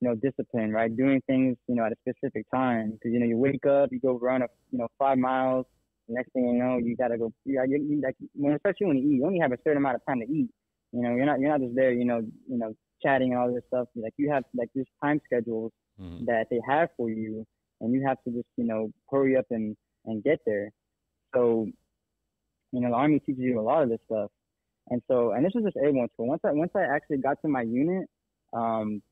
you 0.00 0.08
know, 0.08 0.14
discipline, 0.14 0.72
right? 0.72 0.94
Doing 0.94 1.22
things, 1.26 1.56
you 1.68 1.74
know, 1.74 1.84
at 1.84 1.92
a 1.92 1.96
specific 2.08 2.46
time. 2.52 2.92
Because 2.92 3.12
you 3.12 3.20
know, 3.20 3.26
you 3.26 3.36
wake 3.36 3.66
up, 3.66 3.90
you 3.92 4.00
go 4.00 4.18
run 4.18 4.42
a, 4.42 4.46
you 4.70 4.78
know, 4.78 4.88
five 4.98 5.18
miles. 5.18 5.66
Next 6.08 6.32
thing 6.32 6.48
you 6.48 6.54
know, 6.54 6.78
you 6.78 6.96
gotta 6.96 7.16
go. 7.16 7.32
You, 7.44 7.62
you, 7.68 7.86
you 7.88 8.00
like 8.02 8.16
when 8.34 8.54
especially 8.54 8.86
when 8.86 8.96
you 8.98 9.04
eat, 9.10 9.16
you 9.16 9.26
only 9.26 9.38
have 9.38 9.52
a 9.52 9.58
certain 9.64 9.78
amount 9.78 9.96
of 9.96 10.02
time 10.06 10.20
to 10.20 10.26
eat. 10.26 10.50
You 10.92 11.02
know, 11.02 11.14
you're 11.14 11.26
not 11.26 11.40
you're 11.40 11.50
not 11.50 11.60
just 11.60 11.74
there, 11.74 11.92
you 11.92 12.04
know, 12.04 12.20
you 12.48 12.58
know, 12.58 12.74
chatting 13.02 13.32
and 13.32 13.40
all 13.40 13.52
this 13.52 13.62
stuff. 13.68 13.88
Like 13.94 14.14
you 14.16 14.30
have 14.30 14.44
like 14.54 14.68
this 14.74 14.86
time 15.02 15.20
schedules 15.24 15.72
mm-hmm. 16.00 16.24
that 16.26 16.46
they 16.50 16.60
have 16.68 16.88
for 16.96 17.08
you, 17.08 17.46
and 17.80 17.92
you 17.92 18.04
have 18.06 18.18
to 18.24 18.30
just 18.30 18.48
you 18.56 18.64
know 18.64 18.90
hurry 19.10 19.36
up 19.36 19.46
and 19.50 19.76
and 20.04 20.22
get 20.22 20.40
there. 20.46 20.70
So, 21.34 21.66
you 22.72 22.80
know, 22.80 22.90
the 22.90 22.96
army 22.96 23.20
teaches 23.20 23.42
you 23.42 23.58
a 23.58 23.62
lot 23.62 23.82
of 23.82 23.88
this 23.88 24.00
stuff, 24.06 24.30
and 24.90 25.02
so 25.08 25.32
and 25.32 25.44
this 25.44 25.52
was 25.54 25.64
just 25.64 25.76
airborne 25.76 26.08
school. 26.14 26.28
Once 26.28 26.42
I 26.44 26.52
once 26.52 26.72
I 26.74 26.82
actually 26.82 27.18
got 27.18 27.40
to 27.42 27.48
my 27.48 27.62
unit, 27.62 28.08
um, 28.52 29.02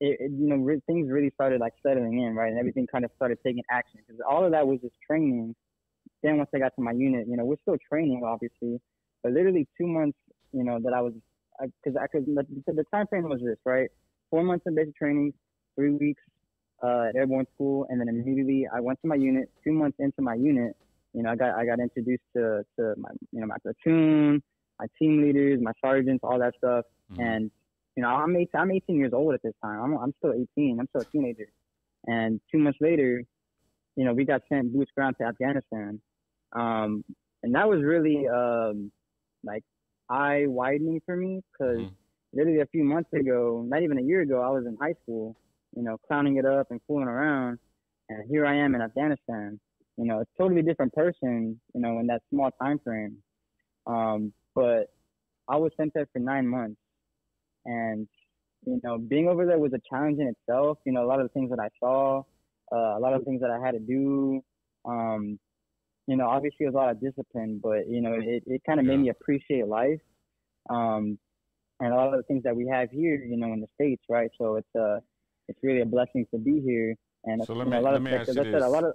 it, 0.00 0.16
it 0.20 0.30
you 0.32 0.48
know 0.48 0.56
re- 0.56 0.82
things 0.86 1.10
really 1.10 1.30
started 1.34 1.60
like 1.60 1.74
settling 1.86 2.20
in, 2.20 2.34
right, 2.34 2.50
and 2.50 2.58
everything 2.58 2.86
kind 2.90 3.04
of 3.04 3.10
started 3.16 3.38
taking 3.44 3.62
action 3.70 4.00
because 4.06 4.20
all 4.28 4.44
of 4.44 4.52
that 4.52 4.66
was 4.66 4.80
just 4.80 4.94
training. 5.06 5.54
Then 6.22 6.36
once 6.36 6.50
I 6.54 6.58
got 6.58 6.74
to 6.76 6.82
my 6.82 6.92
unit, 6.92 7.26
you 7.28 7.36
know, 7.36 7.44
we're 7.44 7.56
still 7.62 7.76
training, 7.88 8.22
obviously, 8.24 8.80
but 9.22 9.32
literally 9.32 9.66
two 9.78 9.86
months, 9.86 10.18
you 10.52 10.64
know, 10.64 10.78
that 10.82 10.92
I 10.92 11.00
was 11.00 11.14
because 11.84 11.98
I, 12.00 12.06
could 12.06 12.26
the, 12.26 12.72
the 12.72 12.84
time 12.92 13.06
frame 13.06 13.28
was 13.28 13.40
this, 13.40 13.58
right? 13.64 13.90
Four 14.30 14.44
months 14.44 14.64
of 14.66 14.74
basic 14.74 14.96
training, 14.96 15.34
three 15.76 15.90
weeks 15.90 16.22
uh, 16.82 17.08
at 17.08 17.16
airborne 17.16 17.46
school, 17.54 17.86
and 17.88 18.00
then 18.00 18.08
immediately 18.08 18.66
I 18.72 18.80
went 18.80 19.00
to 19.02 19.08
my 19.08 19.16
unit. 19.16 19.50
Two 19.64 19.72
months 19.72 19.96
into 19.98 20.22
my 20.22 20.34
unit, 20.34 20.76
you 21.12 21.22
know, 21.22 21.30
I 21.30 21.36
got 21.36 21.54
I 21.56 21.66
got 21.66 21.80
introduced 21.80 22.22
to 22.36 22.64
to 22.78 22.94
my 22.96 23.10
you 23.32 23.40
know 23.40 23.46
my 23.46 23.56
platoon, 23.62 24.42
my 24.78 24.86
team 24.98 25.22
leaders, 25.22 25.60
my 25.60 25.72
sergeants, 25.84 26.20
all 26.22 26.38
that 26.38 26.54
stuff, 26.56 26.84
mm-hmm. 27.12 27.20
and 27.20 27.50
you 27.96 28.02
know 28.02 28.08
I'm 28.08 28.34
18, 28.36 28.48
I'm 28.54 28.70
18 28.70 28.96
years 28.96 29.12
old 29.12 29.34
at 29.34 29.42
this 29.42 29.54
time. 29.62 29.80
I'm 29.80 29.98
I'm 29.98 30.14
still 30.18 30.32
18. 30.32 30.78
I'm 30.80 30.88
still 30.88 31.02
a 31.02 31.12
teenager, 31.12 31.46
and 32.06 32.40
two 32.50 32.58
months 32.58 32.78
later, 32.80 33.22
you 33.96 34.04
know, 34.04 34.12
we 34.12 34.24
got 34.24 34.42
sent 34.48 34.72
boots 34.72 34.90
ground 34.96 35.16
to 35.20 35.26
Afghanistan, 35.26 36.00
um, 36.52 37.04
and 37.42 37.54
that 37.54 37.68
was 37.68 37.82
really 37.82 38.28
um, 38.28 38.90
like 39.44 39.62
eye 40.08 40.44
widening 40.46 41.00
for 41.06 41.16
me 41.16 41.42
because. 41.52 41.78
Mm-hmm 41.78 41.94
literally 42.32 42.60
a 42.60 42.66
few 42.66 42.84
months 42.84 43.12
ago, 43.12 43.64
not 43.66 43.82
even 43.82 43.98
a 43.98 44.02
year 44.02 44.20
ago, 44.22 44.40
I 44.40 44.50
was 44.50 44.64
in 44.66 44.76
high 44.80 44.94
school, 45.02 45.36
you 45.76 45.82
know, 45.82 45.98
clowning 46.06 46.36
it 46.36 46.46
up 46.46 46.70
and 46.70 46.80
fooling 46.86 47.08
around. 47.08 47.58
And 48.08 48.28
here 48.28 48.46
I 48.46 48.56
am 48.56 48.74
in 48.74 48.82
Afghanistan. 48.82 49.60
You 49.96 50.06
know, 50.06 50.20
a 50.20 50.24
totally 50.40 50.62
different 50.62 50.92
person, 50.94 51.60
you 51.74 51.80
know, 51.80 51.98
in 51.98 52.06
that 52.06 52.22
small 52.30 52.50
time 52.60 52.78
frame. 52.82 53.18
Um, 53.86 54.32
but 54.54 54.86
I 55.48 55.56
was 55.56 55.72
sent 55.76 55.92
there 55.94 56.06
for 56.12 56.18
nine 56.18 56.46
months. 56.46 56.80
And, 57.64 58.08
you 58.64 58.80
know, 58.82 58.98
being 58.98 59.28
over 59.28 59.46
there 59.46 59.58
was 59.58 59.72
a 59.72 59.80
challenge 59.88 60.18
in 60.18 60.28
itself. 60.28 60.78
You 60.84 60.92
know, 60.92 61.04
a 61.04 61.08
lot 61.08 61.20
of 61.20 61.26
the 61.26 61.32
things 61.32 61.50
that 61.50 61.60
I 61.60 61.68
saw, 61.78 62.22
uh, 62.72 62.98
a 62.98 63.00
lot 63.00 63.14
of 63.14 63.24
things 63.24 63.40
that 63.40 63.50
I 63.50 63.58
had 63.58 63.72
to 63.72 63.80
do. 63.80 64.42
Um, 64.84 65.38
you 66.06 66.16
know, 66.16 66.28
obviously 66.28 66.66
it 66.66 66.66
was 66.66 66.74
a 66.74 66.78
lot 66.78 66.90
of 66.90 67.00
discipline, 67.00 67.60
but, 67.62 67.88
you 67.88 68.00
know, 68.00 68.14
it, 68.14 68.42
it 68.46 68.62
kind 68.66 68.80
of 68.80 68.86
yeah. 68.86 68.92
made 68.92 69.00
me 69.00 69.08
appreciate 69.10 69.66
life. 69.66 70.00
Um, 70.68 71.18
and 71.80 71.92
a 71.92 71.96
lot 71.96 72.12
of 72.12 72.18
the 72.18 72.22
things 72.24 72.42
that 72.42 72.54
we 72.54 72.66
have 72.66 72.90
here, 72.90 73.16
you 73.22 73.36
know, 73.36 73.52
in 73.52 73.60
the 73.60 73.68
states, 73.74 74.02
right? 74.08 74.30
So 74.38 74.56
it's 74.56 74.74
uh, 74.78 75.00
it's 75.48 75.58
really 75.62 75.80
a 75.80 75.86
blessing 75.86 76.26
to 76.32 76.38
be 76.38 76.60
here. 76.60 76.94
And 77.24 77.42
so 77.44 77.54
let 77.54 77.68
me, 77.68 77.76
a 77.76 77.80
lot 77.80 77.92
let 77.92 77.96
of, 77.96 78.02
me 78.02 78.12
ask 78.12 78.28
you 78.28 78.34
this. 78.34 78.62
a 78.62 78.68
lot 78.68 78.84
of, 78.84 78.94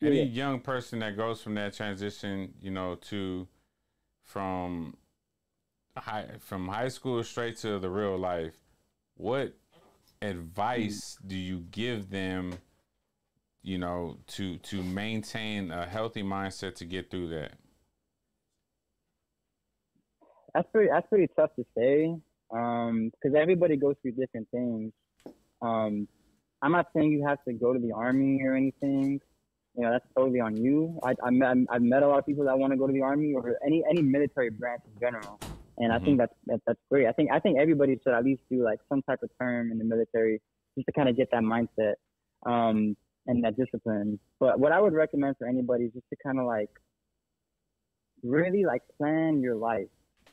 Any 0.00 0.22
yeah. 0.22 0.24
young 0.24 0.60
person 0.60 0.98
that 0.98 1.16
goes 1.16 1.40
from 1.42 1.54
that 1.54 1.74
transition, 1.74 2.54
you 2.60 2.70
know, 2.70 2.96
to 3.10 3.46
from 4.22 4.96
high 5.96 6.26
from 6.40 6.68
high 6.68 6.88
school 6.88 7.22
straight 7.24 7.56
to 7.58 7.78
the 7.78 7.90
real 7.90 8.18
life, 8.18 8.54
what 9.16 9.54
advice 10.20 11.16
mm-hmm. 11.18 11.28
do 11.28 11.36
you 11.36 11.66
give 11.70 12.10
them? 12.10 12.54
You 13.64 13.78
know, 13.78 14.18
to 14.28 14.58
to 14.58 14.82
maintain 14.82 15.70
a 15.70 15.86
healthy 15.86 16.24
mindset 16.24 16.74
to 16.76 16.84
get 16.84 17.10
through 17.10 17.28
that 17.28 17.52
that's 20.54 20.68
pretty 20.70 20.90
that's 20.90 21.06
pretty 21.08 21.28
tough 21.36 21.50
to 21.56 21.64
say 21.76 22.14
because 22.50 22.90
um, 22.90 23.36
everybody 23.36 23.76
goes 23.76 23.94
through 24.02 24.12
different 24.12 24.48
things. 24.50 24.92
Um, 25.62 26.06
I'm 26.60 26.72
not 26.72 26.88
saying 26.94 27.12
you 27.12 27.26
have 27.26 27.42
to 27.44 27.52
go 27.52 27.72
to 27.72 27.78
the 27.78 27.92
army 27.92 28.42
or 28.44 28.54
anything. 28.54 29.20
You 29.74 29.84
know, 29.84 29.90
that's 29.90 30.04
totally 30.14 30.40
on 30.40 30.56
you. 30.56 31.00
I, 31.02 31.12
I 31.24 31.28
I've 31.70 31.82
met 31.82 32.02
a 32.02 32.08
lot 32.08 32.18
of 32.18 32.26
people 32.26 32.44
that 32.44 32.58
want 32.58 32.72
to 32.72 32.76
go 32.76 32.86
to 32.86 32.92
the 32.92 33.00
army 33.00 33.32
or 33.32 33.56
any 33.64 33.82
any 33.88 34.02
military 34.02 34.50
branch 34.50 34.82
in 34.92 35.00
general, 35.00 35.40
and 35.82 35.92
mm-hmm. 35.92 36.02
I 36.02 36.04
think 36.04 36.08
mm-hmm. 36.08 36.16
that's 36.18 36.34
that, 36.46 36.60
that's 36.66 36.80
great. 36.90 37.06
I 37.06 37.12
think 37.12 37.30
I 37.30 37.38
think 37.38 37.58
everybody 37.58 37.98
should 38.02 38.14
at 38.14 38.24
least 38.24 38.42
do 38.50 38.64
like 38.64 38.78
some 38.88 39.02
type 39.02 39.20
of 39.22 39.30
term 39.40 39.70
in 39.70 39.78
the 39.78 39.84
military 39.84 40.40
just 40.76 40.86
to 40.86 40.92
kind 40.92 41.08
of 41.08 41.16
get 41.16 41.30
that 41.32 41.42
mindset 41.42 41.94
um, 42.46 42.96
and 43.26 43.44
that 43.44 43.56
discipline. 43.56 44.18
But 44.40 44.58
what 44.58 44.72
I 44.72 44.80
would 44.80 44.94
recommend 44.94 45.36
for 45.38 45.46
anybody 45.46 45.84
is 45.84 45.92
just 45.92 46.06
to 46.10 46.16
kind 46.24 46.38
of 46.38 46.46
like 46.46 46.70
really 48.22 48.64
like 48.64 48.82
plan 48.98 49.40
your 49.42 49.56
life 49.56 49.88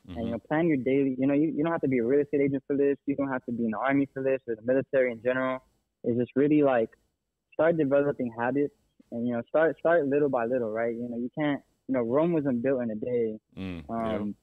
Mm-hmm. 0.07 0.17
And 0.17 0.27
you 0.27 0.31
know, 0.33 0.39
plan 0.47 0.67
your 0.67 0.77
daily. 0.77 1.15
You 1.19 1.27
know, 1.27 1.33
you, 1.33 1.53
you 1.55 1.63
don't 1.63 1.71
have 1.71 1.81
to 1.81 1.87
be 1.87 1.99
a 1.99 2.03
real 2.03 2.21
estate 2.21 2.41
agent 2.41 2.63
for 2.65 2.75
this. 2.75 2.97
You 3.05 3.15
don't 3.15 3.29
have 3.29 3.43
to 3.45 3.51
be 3.51 3.65
in 3.65 3.71
the 3.71 3.77
army 3.77 4.07
for 4.13 4.23
this 4.23 4.39
or 4.47 4.55
the 4.55 4.61
military 4.61 5.11
in 5.11 5.21
general. 5.21 5.59
It's 6.03 6.17
just 6.17 6.31
really 6.35 6.63
like 6.63 6.89
start 7.53 7.77
developing 7.77 8.31
habits 8.37 8.73
and 9.11 9.27
you 9.27 9.33
know 9.33 9.41
start 9.49 9.77
start 9.79 10.07
little 10.07 10.29
by 10.29 10.45
little, 10.45 10.71
right? 10.71 10.93
You 10.93 11.07
know, 11.09 11.17
you 11.17 11.29
can't. 11.37 11.61
You 11.87 11.93
know, 11.93 12.01
Rome 12.01 12.33
wasn't 12.33 12.61
built 12.61 12.83
in 12.83 12.91
a 12.91 12.95
day. 12.95 13.39
Mm, 13.57 13.89
um, 13.89 13.89
yeah. 13.89 14.33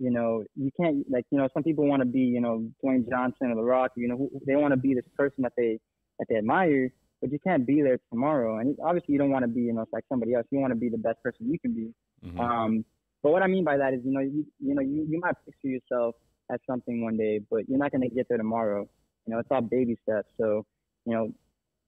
You 0.00 0.10
know, 0.10 0.44
you 0.56 0.70
can't 0.80 1.04
like 1.10 1.26
you 1.30 1.38
know 1.38 1.48
some 1.52 1.62
people 1.62 1.86
want 1.86 2.00
to 2.00 2.06
be 2.06 2.20
you 2.20 2.40
know 2.40 2.66
Dwayne 2.82 3.08
Johnson 3.08 3.50
or 3.50 3.54
The 3.54 3.62
Rock. 3.62 3.92
You 3.96 4.08
know, 4.08 4.30
they 4.46 4.56
want 4.56 4.72
to 4.72 4.78
be 4.78 4.94
this 4.94 5.04
person 5.16 5.42
that 5.42 5.52
they 5.56 5.78
that 6.18 6.26
they 6.28 6.36
admire, 6.36 6.90
but 7.20 7.30
you 7.30 7.38
can't 7.38 7.66
be 7.66 7.82
there 7.82 7.98
tomorrow. 8.10 8.58
And 8.58 8.76
obviously, 8.82 9.12
you 9.12 9.18
don't 9.18 9.30
want 9.30 9.44
to 9.44 9.48
be 9.48 9.60
you 9.60 9.74
know 9.74 9.86
like 9.92 10.04
somebody 10.08 10.34
else. 10.34 10.46
You 10.50 10.58
want 10.58 10.72
to 10.72 10.78
be 10.78 10.88
the 10.88 10.98
best 10.98 11.22
person 11.22 11.50
you 11.50 11.58
can 11.58 11.74
be. 11.74 11.92
Mm-hmm. 12.24 12.40
Um, 12.40 12.84
but 13.22 13.32
what 13.32 13.42
I 13.42 13.46
mean 13.46 13.64
by 13.64 13.76
that 13.76 13.92
is, 13.92 14.00
you 14.04 14.12
know, 14.12 14.20
you 14.20 14.46
you 14.58 14.74
know, 14.74 14.80
you, 14.80 15.06
you 15.08 15.20
might 15.20 15.34
picture 15.44 15.68
yourself 15.68 16.14
as 16.50 16.58
something 16.66 17.04
one 17.04 17.18
day, 17.18 17.40
but 17.50 17.68
you're 17.68 17.78
not 17.78 17.92
gonna 17.92 18.08
get 18.08 18.26
there 18.28 18.38
tomorrow. 18.38 18.88
You 19.26 19.34
know, 19.34 19.40
it's 19.40 19.48
all 19.50 19.60
baby 19.60 19.98
steps. 20.02 20.28
So, 20.38 20.64
you 21.04 21.12
know, 21.12 21.32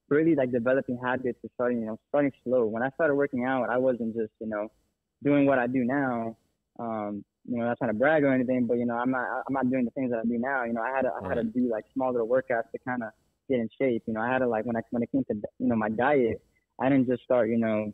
really 0.09 0.35
like 0.35 0.53
developing 0.53 0.99
habits 1.03 1.39
is 1.43 1.51
starting, 1.55 1.81
you 1.81 1.87
know, 1.87 1.99
starting 2.11 2.33
slow. 2.45 2.67
When 2.67 2.83
I 2.83 2.91
started 2.91 3.15
working 3.15 3.45
out, 3.45 3.71
I 3.71 3.79
wasn't 3.79 4.15
just, 4.15 4.33
you 4.41 4.47
know, 4.47 4.69
doing 5.25 5.47
what 5.47 5.59
I 5.59 5.67
do 5.67 5.85
now. 5.85 6.37
Um, 6.79 7.25
you 7.45 7.59
know, 7.59 7.65
not 7.65 7.79
trying 7.79 7.91
to 7.91 7.99
brag 7.99 8.23
or 8.25 8.33
anything, 8.33 8.67
but 8.67 8.79
you 8.79 8.87
know, 8.87 8.95
I'm 8.95 9.11
not 9.11 9.27
I'm 9.47 9.55
not 9.55 9.71
doing 9.71 9.85
the 9.85 9.91
things 9.93 10.11
that 10.11 10.21
I 10.21 10.23
do 10.23 10.39
now. 10.39 10.65
You 10.65 10.73
know, 10.73 10.83
I 10.83 10.91
had 10.95 11.03
to 11.03 11.11
I 11.23 11.29
had 11.29 11.35
to 11.35 11.45
do 11.45 11.69
like 11.71 11.85
small 11.93 12.13
little 12.13 12.29
workouts 12.29 12.71
to 12.73 12.79
kind 12.87 13.03
of 13.03 13.11
get 13.49 13.59
in 13.59 13.69
shape. 13.81 14.05
You 14.07 14.15
know, 14.15 14.21
I 14.21 14.29
had 14.29 14.39
to 14.39 14.49
like 14.49 14.65
when 14.65 14.77
I 14.77 14.81
when 14.91 15.03
it 15.03 15.11
came 15.11 15.25
to 15.25 15.35
you 15.35 15.69
know 15.69 15.77
my 15.77 15.89
diet, 15.89 16.41
I 16.81 16.89
didn't 16.89 17.09
just 17.09 17.23
start 17.25 17.49
you 17.49 17.59
know 17.59 17.93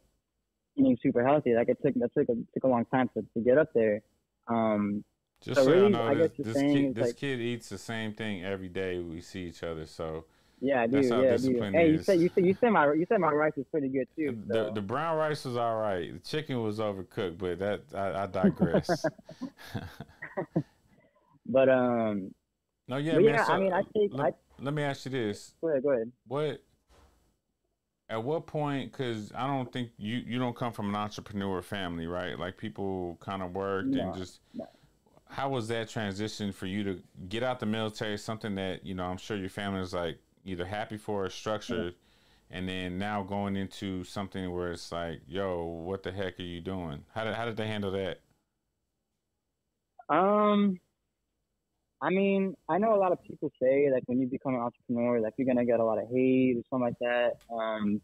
eating 0.77 0.99
super 1.03 1.25
healthy. 1.25 1.55
Like 1.55 1.69
it 1.69 1.79
took 1.85 1.95
that 1.95 2.13
took 2.15 2.29
a 2.29 2.35
took 2.55 2.65
a 2.65 2.69
long 2.69 2.85
time 2.87 3.11
to, 3.17 3.23
to 3.35 3.41
get 3.41 3.59
up 3.59 3.73
there. 3.75 4.03
Um, 4.49 5.05
just 5.41 5.57
so, 5.57 5.65
so 5.65 5.71
really, 5.71 5.87
I 5.87 5.89
know, 5.89 6.03
I 6.03 6.15
this, 6.15 6.33
this, 6.39 6.57
kid, 6.57 6.95
this 6.95 7.07
like, 7.07 7.17
kid 7.17 7.41
eats 7.41 7.69
the 7.69 7.79
same 7.79 8.13
thing 8.13 8.45
every 8.45 8.69
day. 8.69 8.99
We 8.99 9.21
see 9.21 9.47
each 9.47 9.63
other, 9.63 9.87
so 9.87 10.25
Yeah, 10.61 10.83
I 10.83 10.87
do. 10.87 10.93
That's 10.97 11.11
how 11.11 11.23
yeah, 11.23 11.31
discipline 11.33 11.75
Hey, 11.75 11.93
you 11.93 12.03
said 12.03 12.21
you 12.21 12.31
said 12.35 12.45
you 12.45 12.57
said 12.61 12.71
my 12.71 12.93
you 12.93 13.07
said 13.09 13.21
my 13.21 13.31
rice 13.31 13.53
is 13.57 13.67
pretty 13.71 13.89
good 13.89 14.09
too. 14.17 14.39
The 14.47 14.67
so. 14.67 14.71
the 14.75 14.83
brown 14.83 15.17
rice 15.17 15.45
was 15.45 15.57
all 15.57 15.77
right. 15.77 16.13
The 16.13 16.19
chicken 16.19 16.63
was 16.63 16.79
overcooked, 16.79 17.39
but 17.39 17.59
that 17.61 17.83
I, 17.95 18.25
I 18.25 18.27
digress. 18.27 19.07
but 21.47 21.69
um, 21.69 22.35
no, 22.89 22.97
yeah, 22.97 23.15
man. 23.15 23.25
yeah, 23.25 23.45
so, 23.45 23.53
I 23.53 23.61
mean, 23.61 23.73
I 23.73 23.83
think 23.93 24.13
let, 24.15 24.27
I 24.27 24.33
let 24.61 24.75
me 24.75 24.83
ask 24.83 25.05
you 25.05 25.13
this: 25.13 25.55
go 25.61 25.69
ahead, 25.69 25.83
go 25.83 25.91
ahead. 25.91 26.11
what 26.27 26.63
at 28.11 28.25
what 28.25 28.47
point? 28.47 28.91
Because 28.91 29.33
I 29.35 29.47
don't 29.47 29.73
think 29.73 29.91
you 29.97 30.17
you 30.27 30.39
don't 30.39 30.57
come 30.57 30.73
from 30.73 30.89
an 30.89 30.97
entrepreneur 30.97 31.63
family, 31.63 32.07
right? 32.07 32.37
Like 32.39 32.57
people 32.57 33.17
kind 33.21 33.43
of 33.43 33.55
worked 33.55 33.89
No, 33.89 34.09
and 34.09 34.15
just. 34.17 34.41
no. 34.55 34.67
How 35.31 35.51
was 35.51 35.69
that 35.69 35.91
transition 35.91 36.53
for 36.53 36.65
you 36.65 36.83
to 36.85 37.03
get 37.29 37.43
out 37.43 37.61
the 37.61 37.67
military? 37.67 38.17
Something 38.17 38.55
that 38.55 38.87
you 38.87 38.95
know, 38.95 39.05
I'm 39.05 39.19
sure 39.19 39.37
your 39.37 39.51
family 39.51 39.81
was 39.81 39.93
like 39.93 40.19
either 40.49 40.65
happy 40.65 40.97
for 40.97 41.27
or 41.27 41.31
structured, 41.31 41.95
and 42.51 42.69
then 42.69 42.99
now 42.99 43.23
going 43.23 43.57
into 43.57 44.05
something 44.05 44.51
where 44.51 44.73
it's 44.73 44.91
like, 44.91 45.21
yo, 45.27 45.65
what 45.65 46.03
the 46.03 46.13
heck 46.13 46.39
are 46.41 46.45
you 46.45 46.61
doing? 46.61 47.05
How 47.15 47.25
did 47.25 47.35
how 47.35 47.45
did 47.45 47.57
they 47.57 47.67
handle 47.67 47.91
that? 47.93 48.21
Um, 50.09 50.79
I 52.01 52.11
mean, 52.11 52.55
I 52.69 52.79
know 52.79 52.95
a 52.95 53.01
lot 53.01 53.13
of 53.13 53.23
people 53.23 53.51
say 53.61 53.91
like 53.93 54.05
when 54.07 54.21
you 54.21 54.27
become 54.27 54.55
an 54.55 54.61
entrepreneur, 54.61 55.21
like 55.21 55.35
you're 55.37 55.47
gonna 55.47 55.65
get 55.65 55.81
a 55.81 55.85
lot 55.85 55.99
of 55.99 56.09
hate 56.11 56.57
or 56.57 56.63
something 56.71 56.87
like 56.89 56.99
that. 57.01 57.33
Um, 57.55 58.01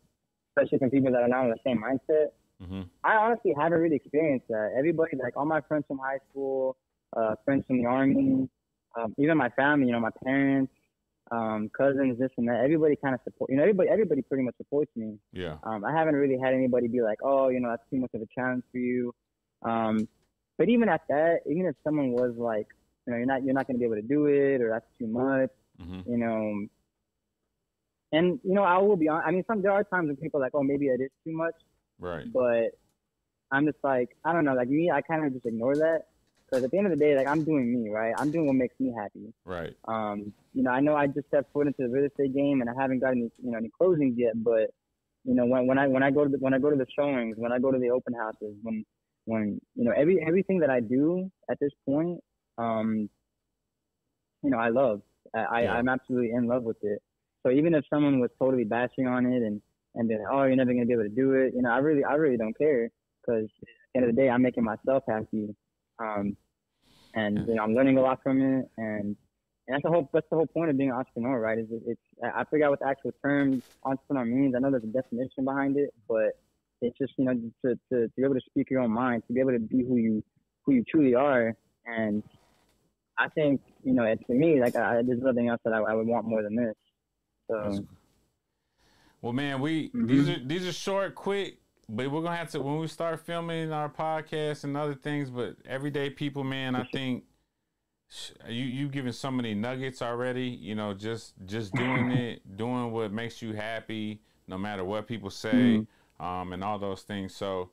especially 0.57 0.79
from 0.79 0.91
people 0.91 1.13
that 1.13 1.23
are 1.23 1.29
not 1.29 1.45
in 1.45 1.51
the 1.51 1.59
same 1.65 1.83
mindset. 1.83 2.29
hmm 2.65 2.83
I 3.03 3.17
honestly 3.17 3.53
haven't 3.59 3.81
really 3.81 3.97
experienced 3.97 4.49
that. 4.49 4.75
Everybody, 4.79 5.17
like 5.23 5.37
all 5.37 5.45
my 5.45 5.61
friends 5.63 5.85
from 5.87 5.99
high 5.99 6.19
school, 6.31 6.77
uh, 7.15 7.35
friends 7.45 7.65
from 7.67 7.79
the 7.79 7.87
army, 7.87 8.49
um, 8.97 9.15
even 9.19 9.37
my 9.37 9.51
family, 9.51 9.87
you 9.87 9.93
know, 9.93 10.01
my 10.01 10.11
parents, 10.25 10.73
um, 11.31 11.71
cousins, 11.77 12.19
this 12.19 12.31
and 12.37 12.49
that. 12.49 12.61
Everybody 12.63 12.97
kind 12.97 13.15
of 13.15 13.21
support. 13.25 13.51
You 13.51 13.57
know, 13.57 13.63
everybody, 13.63 13.89
everybody 13.89 14.23
pretty 14.23 14.45
much 14.45 14.57
supports 14.57 14.91
me. 14.97 15.19
Yeah. 15.33 15.57
Um, 15.65 15.85
I 15.85 15.93
haven't 15.93 16.15
really 16.15 16.39
had 16.39 16.55
anybody 16.55 16.89
be 16.89 17.03
like, 17.03 17.19
oh, 17.23 17.49
you 17.49 17.61
know, 17.61 17.71
that's 17.71 17.83
too 17.91 17.99
much 17.99 18.11
of 18.15 18.23
a 18.23 18.27
challenge 18.35 18.65
for 18.71 18.79
you. 18.79 19.15
Um, 19.63 20.07
but 20.59 20.69
even 20.69 20.89
at 20.89 21.03
that, 21.09 21.41
even 21.47 21.67
if 21.67 21.75
someone 21.83 22.13
was 22.13 22.35
like, 22.37 22.69
you 23.07 23.13
know, 23.13 23.17
you're 23.19 23.27
not 23.27 23.45
you're 23.45 23.55
not 23.55 23.67
going 23.67 23.77
to 23.77 23.79
be 23.79 23.85
able 23.85 23.97
to 23.97 24.03
do 24.03 24.27
it, 24.27 24.61
or 24.61 24.71
that's 24.71 24.87
too 24.99 25.07
much, 25.07 25.51
hmm 25.81 26.01
you 26.07 26.19
know. 26.19 26.67
And 28.13 28.39
you 28.45 28.55
know, 28.55 28.63
I 28.63 28.79
will 28.79 28.97
be 28.97 29.09
honest. 29.09 29.27
I 29.27 29.31
mean, 29.33 29.45
some 29.47 29.63
there 29.63 29.73
are 29.73 29.85
times 29.85 30.07
when 30.07 30.17
people 30.17 30.41
are 30.41 30.45
like, 30.45 30.55
oh, 30.55 30.63
maybe 30.63 30.87
it 30.87 31.01
is 31.01 31.11
too 31.27 31.33
much, 31.33 31.55
Right. 31.99 32.33
but 32.33 32.79
I'm 33.51 33.67
just 33.67 33.79
like, 33.83 34.17
I 34.25 34.33
don't 34.33 34.45
know, 34.45 34.55
like 34.55 34.69
me, 34.69 34.91
I 34.91 35.01
kind 35.01 35.25
of 35.27 35.33
just 35.33 35.47
ignore 35.47 35.75
that 35.75 36.07
because 36.55 36.65
at 36.65 36.71
the 36.71 36.79
end 36.79 36.87
of 36.87 36.97
the 36.97 37.05
day, 37.05 37.17
like 37.17 37.27
I'm 37.27 37.45
doing 37.45 37.73
me, 37.73 37.91
right? 37.91 38.15
I'm 38.17 38.31
doing 38.31 38.47
what 38.47 38.55
makes 38.55 38.79
me 38.79 38.95
happy. 38.97 39.33
Right. 39.45 39.75
Um, 39.89 40.33
you 40.53 40.63
know, 40.63 40.71
I 40.71 40.79
know 40.79 40.95
I 40.95 41.09
just 41.09 41.27
stepped 41.27 41.53
foot 41.53 41.67
into 41.67 41.83
the 41.83 41.89
real 41.89 42.05
estate 42.05 42.33
game 42.33 42.61
and 42.61 42.71
I 42.71 42.75
haven't 42.81 43.01
got 43.01 43.11
any, 43.11 43.29
you 43.43 43.51
know, 43.51 43.59
any 43.59 43.71
closings 43.81 44.15
yet, 44.17 44.35
but 44.37 44.71
you 45.25 45.35
know, 45.35 45.47
when, 45.47 45.67
when 45.67 45.79
I, 45.79 45.89
when 45.89 46.05
I 46.05 46.13
go 46.13 46.23
to 46.25 46.31
the, 46.31 46.39
when 46.39 46.55
I 46.55 46.61
go 46.61 46.71
to 46.71 46.77
the 46.77 46.87
showings, 46.97 47.35
when 47.39 47.51
I 47.51 47.59
go 47.59 47.73
to 47.73 47.79
the 47.79 47.91
open 47.91 48.15
houses, 48.15 48.55
when, 48.63 48.85
when, 49.25 49.61
you 49.75 49.85
know, 49.85 49.93
every, 49.97 50.25
everything 50.25 50.61
that 50.61 50.71
I 50.71 50.81
do 50.81 51.29
at 51.51 51.59
this 51.61 51.73
point, 51.87 52.21
um, 52.57 53.09
you 54.43 54.51
know, 54.51 54.59
I 54.59 54.69
love, 54.69 55.01
I, 55.35 55.41
I 55.41 55.63
Yeah. 55.63 55.73
I'm 55.73 55.89
absolutely 55.89 56.31
in 56.31 56.47
love 56.47 56.63
with 56.63 56.77
it. 56.83 57.03
So 57.43 57.51
even 57.51 57.75
if 57.75 57.85
someone 57.91 58.21
was 58.21 58.31
totally 58.39 58.65
bashing 58.65 59.09
on 59.09 59.27
it 59.27 59.43
and, 59.43 59.61
and 59.97 60.09
then, 60.09 60.21
oh, 60.31 60.45
you're 60.45 60.57
never 60.57 60.73
going 60.73 60.83
to 60.83 60.87
be 60.87 60.93
able 60.93 61.03
to 61.05 61.09
do 61.09 61.33
it, 61.33 61.53
you 61.55 61.63
know, 61.63 61.71
I 61.71 61.79
really, 61.79 62.05
I 62.05 62.15
really 62.15 62.37
don't 62.37 62.57
care 62.57 62.91
because 63.21 63.45
at 63.45 63.69
the 63.95 63.99
end 63.99 64.09
of 64.09 64.15
the 64.15 64.23
day, 64.23 64.29
I'm 64.29 64.43
making 64.43 64.65
myself 64.65 65.05
happy. 65.09 65.55
Um, 65.99 66.37
and 67.15 67.47
you 67.49 67.55
know, 67.55 67.63
I'm 67.63 67.75
learning 67.75 67.99
a 67.99 68.03
lot 68.03 68.23
from 68.23 68.41
it, 68.41 68.71
and, 68.77 69.05
and 69.07 69.17
that's 69.69 69.83
the 69.83 69.91
whole 69.91 70.09
that's 70.13 70.27
the 70.31 70.37
whole 70.37 70.47
point 70.47 70.71
of 70.71 70.77
being 70.77 70.91
an 70.91 70.97
entrepreneur, 70.97 71.39
right? 71.41 71.59
Is 71.59 71.67
it, 71.71 71.83
it's 71.87 72.01
I 72.35 72.45
forgot 72.45 72.71
what 72.71 72.81
the 72.81 72.89
actual 72.89 73.13
term 73.23 73.63
entrepreneur 73.85 74.25
means. 74.25 74.55
I 74.55 74.59
know 74.61 74.71
there's 74.71 74.85
a 74.85 74.87
definition 74.89 75.45
behind 75.45 75.77
it, 75.77 75.95
but 76.09 76.39
it's 76.83 76.97
just 76.99 77.13
you 77.17 77.25
know 77.25 77.35
to, 77.35 77.51
to, 77.65 77.79
to 77.93 78.11
be 78.17 78.25
able 78.25 78.35
to 78.35 78.41
speak 78.47 78.71
your 78.71 78.81
own 78.81 78.91
mind, 78.91 79.23
to 79.29 79.33
be 79.33 79.41
able 79.41 79.53
to 79.53 79.59
be 79.61 79.85
who 79.85 79.97
you 79.97 80.25
who 80.65 80.73
you 80.73 80.85
truly 80.91 81.15
are, 81.15 81.55
and 81.87 82.23
I 83.19 83.29
think 83.29 83.61
you 83.85 83.93
know, 83.93 84.05
it's 84.05 84.23
for 84.27 84.35
me 84.35 84.61
like 84.61 84.77
I, 84.77 85.03
there's 85.03 85.23
nothing 85.23 85.49
else 85.49 85.61
that 85.65 85.73
I, 85.73 85.79
I 85.79 85.95
would 85.95 86.07
want 86.07 86.27
more 86.27 86.43
than 86.43 86.57
this. 86.57 86.75
So 87.49 87.63
cool. 87.63 87.87
Well, 89.23 89.33
man, 89.33 89.61
we 89.61 89.91
Mhm. 89.91 90.09
these 90.09 90.29
are 90.29 90.39
these 90.39 90.67
are 90.67 90.73
short, 90.73 91.15
quick, 91.15 91.59
but 91.89 92.11
we're 92.11 92.23
gonna 92.23 92.37
have 92.37 92.51
to 92.51 92.61
when 92.61 92.79
we 92.79 92.87
start 92.87 93.21
filming 93.21 93.73
our 93.73 93.89
podcast 93.89 94.65
and 94.65 94.77
other 94.77 94.95
things. 94.95 95.31
But 95.31 95.57
everyday 95.67 96.11
people, 96.11 96.45
man, 96.45 96.75
I 96.75 96.85
think 96.93 97.25
sh- 98.09 98.33
you 98.49 98.65
you 98.65 98.89
giving 98.89 99.13
so 99.13 99.31
many 99.31 99.55
nuggets 99.55 100.03
already. 100.03 100.47
You 100.47 100.75
know, 100.75 100.95
just 100.95 101.35
just 101.47 101.73
doing 101.75 102.11
it, 102.13 102.57
doing 102.57 102.93
what 102.93 103.13
makes 103.13 103.43
you 103.43 103.53
happy, 103.53 104.21
no 104.49 104.59
matter 104.59 104.85
what 104.85 105.07
people 105.07 105.31
say, 105.31 105.87
um, 106.21 106.53
and 106.53 106.63
all 106.65 106.79
those 106.79 107.03
things. 107.03 107.35
So. 107.35 107.71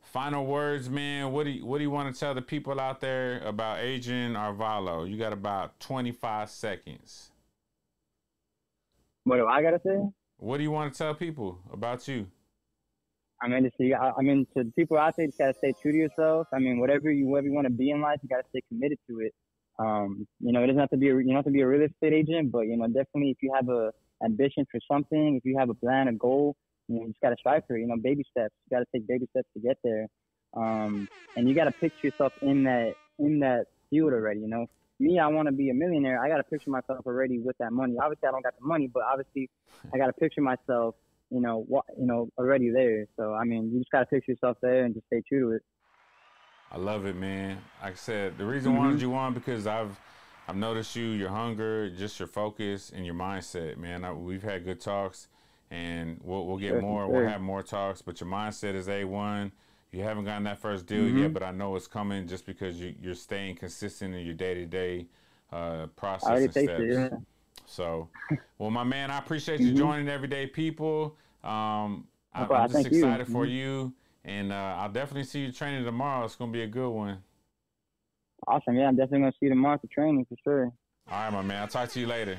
Final 0.00 0.46
words, 0.46 0.88
man. 0.88 1.32
What 1.32 1.44
do 1.44 1.50
you, 1.50 1.66
what 1.66 1.78
do 1.78 1.84
you 1.84 1.90
want 1.90 2.14
to 2.14 2.18
tell 2.18 2.32
the 2.32 2.40
people 2.40 2.80
out 2.80 3.00
there 3.00 3.40
about 3.40 3.80
Adrian 3.80 4.34
Arvalo? 4.34 5.06
You 5.06 5.18
got 5.18 5.34
about 5.34 5.78
25 5.80 6.48
seconds. 6.48 7.30
what 9.24 9.36
do 9.36 9.46
I 9.46 9.60
gotta 9.60 9.80
say? 9.84 9.98
What 10.38 10.56
do 10.56 10.62
you 10.62 10.70
want 10.70 10.92
to 10.94 10.98
tell 10.98 11.14
people 11.14 11.58
about 11.70 12.08
you? 12.08 12.28
I 13.40 13.48
mean, 13.48 13.62
to 13.62 13.70
see, 13.78 13.94
I, 13.94 14.20
mean, 14.20 14.46
to 14.56 14.64
the 14.64 14.72
people 14.72 14.98
out 14.98 15.14
there, 15.16 15.24
you 15.24 15.30
just 15.30 15.38
gotta 15.38 15.54
stay 15.54 15.72
true 15.80 15.92
to 15.92 15.98
yourself. 15.98 16.48
I 16.52 16.58
mean, 16.58 16.80
whatever 16.80 17.10
you 17.10 17.26
whatever 17.26 17.46
you 17.46 17.54
want 17.54 17.66
to 17.66 17.72
be 17.72 17.90
in 17.90 18.00
life, 18.00 18.18
you 18.22 18.28
gotta 18.28 18.48
stay 18.50 18.62
committed 18.68 18.98
to 19.08 19.20
it. 19.20 19.34
Um, 19.78 20.26
you 20.40 20.52
know, 20.52 20.62
it 20.62 20.66
doesn't 20.66 20.80
have 20.80 20.90
to 20.90 20.96
be 20.96 21.08
a, 21.10 21.16
you 21.16 21.24
don't 21.24 21.36
have 21.36 21.44
to 21.44 21.50
be 21.52 21.60
a 21.60 21.66
real 21.66 21.82
estate 21.82 22.12
agent, 22.12 22.50
but 22.50 22.62
you 22.62 22.76
know, 22.76 22.86
definitely 22.86 23.30
if 23.30 23.38
you 23.42 23.52
have 23.54 23.68
a 23.68 23.92
ambition 24.24 24.66
for 24.70 24.80
something, 24.90 25.36
if 25.36 25.44
you 25.44 25.56
have 25.56 25.70
a 25.70 25.74
plan, 25.74 26.08
a 26.08 26.12
goal, 26.12 26.56
you, 26.88 26.96
know, 26.96 27.02
you 27.02 27.08
just 27.08 27.20
gotta 27.20 27.36
strive 27.38 27.62
for 27.68 27.76
it. 27.76 27.80
You 27.80 27.86
know, 27.86 27.96
baby 27.96 28.24
steps. 28.28 28.54
You 28.68 28.76
gotta 28.76 28.86
take 28.92 29.06
baby 29.06 29.26
steps 29.30 29.48
to 29.54 29.60
get 29.60 29.78
there. 29.84 30.08
Um, 30.54 31.08
and 31.36 31.48
you 31.48 31.54
gotta 31.54 31.70
picture 31.72 32.08
yourself 32.08 32.32
in 32.42 32.64
that 32.64 32.94
in 33.20 33.38
that 33.40 33.66
field 33.88 34.12
already. 34.12 34.40
You 34.40 34.48
know, 34.48 34.66
me, 34.98 35.20
I 35.20 35.28
want 35.28 35.46
to 35.46 35.52
be 35.52 35.70
a 35.70 35.74
millionaire. 35.74 36.20
I 36.20 36.28
gotta 36.28 36.42
picture 36.42 36.70
myself 36.70 37.06
already 37.06 37.38
with 37.38 37.56
that 37.58 37.72
money. 37.72 37.94
Obviously, 38.02 38.28
I 38.28 38.32
don't 38.32 38.42
got 38.42 38.58
the 38.58 38.66
money, 38.66 38.88
but 38.92 39.04
obviously, 39.04 39.48
I 39.94 39.98
gotta 39.98 40.12
picture 40.12 40.40
myself 40.40 40.96
you 41.30 41.40
know, 41.40 41.64
what, 41.68 41.84
you 41.98 42.06
know, 42.06 42.28
already 42.38 42.70
there. 42.70 43.06
So 43.16 43.34
I 43.34 43.44
mean, 43.44 43.70
you 43.72 43.80
just 43.80 43.90
gotta 43.90 44.06
picture 44.06 44.32
yourself 44.32 44.56
there 44.62 44.84
and 44.84 44.94
just 44.94 45.06
stay 45.06 45.22
true 45.28 45.50
to 45.50 45.56
it. 45.56 45.62
I 46.70 46.76
love 46.76 47.06
it, 47.06 47.16
man. 47.16 47.58
Like 47.82 47.92
I 47.92 47.96
said, 47.96 48.36
the 48.38 48.44
reason 48.44 48.74
I 48.74 48.78
wanted 48.78 49.00
you 49.00 49.14
on 49.14 49.34
because 49.34 49.66
I've 49.66 49.98
I've 50.46 50.56
noticed 50.56 50.96
you, 50.96 51.04
your 51.08 51.28
hunger, 51.30 51.90
just 51.90 52.18
your 52.18 52.28
focus 52.28 52.90
and 52.94 53.04
your 53.04 53.14
mindset, 53.14 53.76
man. 53.76 54.04
I, 54.04 54.12
we've 54.12 54.42
had 54.42 54.64
good 54.64 54.80
talks, 54.80 55.28
and 55.70 56.20
we'll 56.22 56.46
we'll 56.46 56.56
get 56.58 56.70
Sure, 56.70 56.80
more. 56.80 57.06
sure. 57.06 57.14
We'll 57.14 57.28
have 57.28 57.40
more 57.40 57.62
talks, 57.62 58.02
but 58.02 58.20
your 58.20 58.28
mindset 58.30 58.74
is 58.74 58.88
a 58.88 59.04
one. 59.04 59.52
You 59.92 60.02
haven't 60.02 60.24
gotten 60.24 60.44
that 60.44 60.58
first 60.58 60.86
deal 60.86 61.04
yet, 61.04 61.12
mm-hmm. 61.12 61.32
but 61.32 61.42
I 61.42 61.50
know 61.50 61.74
it's 61.74 61.86
coming 61.86 62.26
just 62.28 62.44
because 62.44 62.78
you, 62.78 62.94
you're 63.00 63.14
staying 63.14 63.56
consistent 63.56 64.14
in 64.14 64.24
your 64.26 64.34
day 64.34 64.54
to 64.54 64.66
day 64.66 65.06
process 65.96 66.28
I 66.28 66.30
already 66.30 66.44
and 66.44 66.52
steps. 66.52 66.80
it. 66.80 66.92
Yeah. 66.92 67.08
So, 67.66 68.08
well, 68.58 68.70
my 68.70 68.84
man, 68.84 69.10
I 69.10 69.18
appreciate 69.18 69.60
you 69.60 69.72
joining 69.72 70.08
Everyday 70.08 70.46
People. 70.46 71.16
Um, 71.44 72.06
I. 72.34 72.44
I'm 72.44 72.48
just 72.68 72.72
Thank 72.72 72.92
you. 72.92 72.98
excited 72.98 73.28
for 73.28 73.46
you, 73.46 73.92
and 74.24 74.52
uh, 74.52 74.76
I'll 74.78 74.90
definitely 74.90 75.24
see 75.24 75.40
you 75.40 75.52
training 75.52 75.84
tomorrow. 75.84 76.24
It's 76.24 76.36
gonna 76.36 76.52
be 76.52 76.62
a 76.62 76.66
good 76.66 76.90
one. 76.90 77.18
Awesome. 78.46 78.76
Yeah, 78.76 78.88
I'm 78.88 78.96
definitely 78.96 79.20
gonna 79.20 79.32
see 79.32 79.46
you 79.46 79.48
tomorrow 79.50 79.78
for 79.78 79.86
training 79.88 80.26
for 80.28 80.36
sure. 80.42 80.72
All 81.10 81.24
right, 81.24 81.32
my 81.32 81.42
man. 81.42 81.62
I'll 81.62 81.68
talk 81.68 81.88
to 81.90 82.00
you 82.00 82.06
later. 82.06 82.36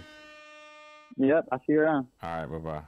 Yep, 1.18 1.48
I'll 1.52 1.60
see 1.60 1.74
you 1.74 1.82
around. 1.82 2.08
All 2.22 2.30
right, 2.30 2.46
bye 2.46 2.58
bye. 2.58 2.82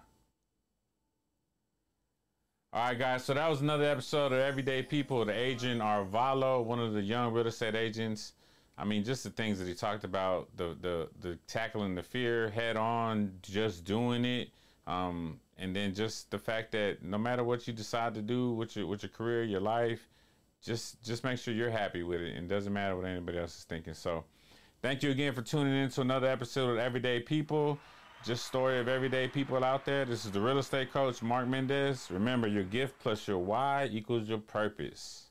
All 2.73 2.85
right, 2.85 2.97
guys. 2.97 3.25
So 3.25 3.33
that 3.33 3.49
was 3.49 3.61
another 3.61 3.83
episode 3.83 4.31
of 4.31 4.39
Everyday 4.39 4.83
People. 4.83 5.25
The 5.25 5.33
agent 5.33 5.81
Arvalo, 5.81 6.63
one 6.63 6.79
of 6.79 6.93
the 6.93 7.01
young 7.01 7.33
real 7.33 7.47
estate 7.47 7.75
agents. 7.75 8.33
I 8.77 8.86
mean, 8.86 9.03
just 9.03 9.23
the 9.23 9.29
things 9.29 9.60
that 9.60 9.67
he 9.67 9.73
talked 9.73 10.03
about, 10.03 10.55
the 10.57 10.75
the 10.81 11.10
the 11.19 11.36
tackling 11.47 11.95
the 11.95 12.03
fear 12.03 12.49
head 12.49 12.77
on, 12.77 13.34
just 13.41 13.84
doing 13.84 14.25
it, 14.25 14.49
um, 14.88 15.39
and 15.57 15.75
then 15.75 15.93
just 15.93 16.31
the 16.31 16.39
fact 16.39 16.71
that 16.71 17.03
no 17.03 17.17
matter 17.17 17.43
what 17.43 17.67
you 17.67 17.73
decide 17.73 18.13
to 18.15 18.21
do 18.21 18.53
with 18.53 18.75
your 18.75 18.88
with 18.88 19.03
your 19.03 19.12
career, 19.12 19.43
your 19.43 19.60
life, 19.60 20.10
just 20.62 21.01
just 21.03 21.23
make 21.23 21.38
sure 21.38 21.53
you're 21.53 21.69
happy 21.69 22.03
with 22.03 22.21
it, 22.21 22.36
and 22.36 22.49
doesn't 22.49 22.73
matter 22.73 22.95
what 22.95 23.05
anybody 23.05 23.38
else 23.38 23.57
is 23.57 23.63
thinking. 23.65 23.93
So, 23.93 24.23
thank 24.81 25.03
you 25.03 25.12
again 25.12 25.34
for 25.34 25.41
tuning 25.41 25.75
in 25.75 25.89
to 25.91 26.01
another 26.01 26.27
episode 26.27 26.69
of 26.71 26.77
Everyday 26.77 27.19
People. 27.19 27.79
Just 28.23 28.45
story 28.45 28.79
of 28.79 28.88
everyday 28.88 29.27
people 29.27 29.63
out 29.63 29.84
there. 29.84 30.05
This 30.05 30.25
is 30.25 30.31
the 30.31 30.39
real 30.39 30.60
estate 30.60 30.93
coach, 30.93 31.23
Mark 31.23 31.47
Mendez. 31.47 32.07
Remember, 32.12 32.47
your 32.47 32.63
gift 32.63 32.99
plus 32.99 33.27
your 33.27 33.39
why 33.39 33.89
equals 33.91 34.29
your 34.29 34.38
purpose. 34.38 35.30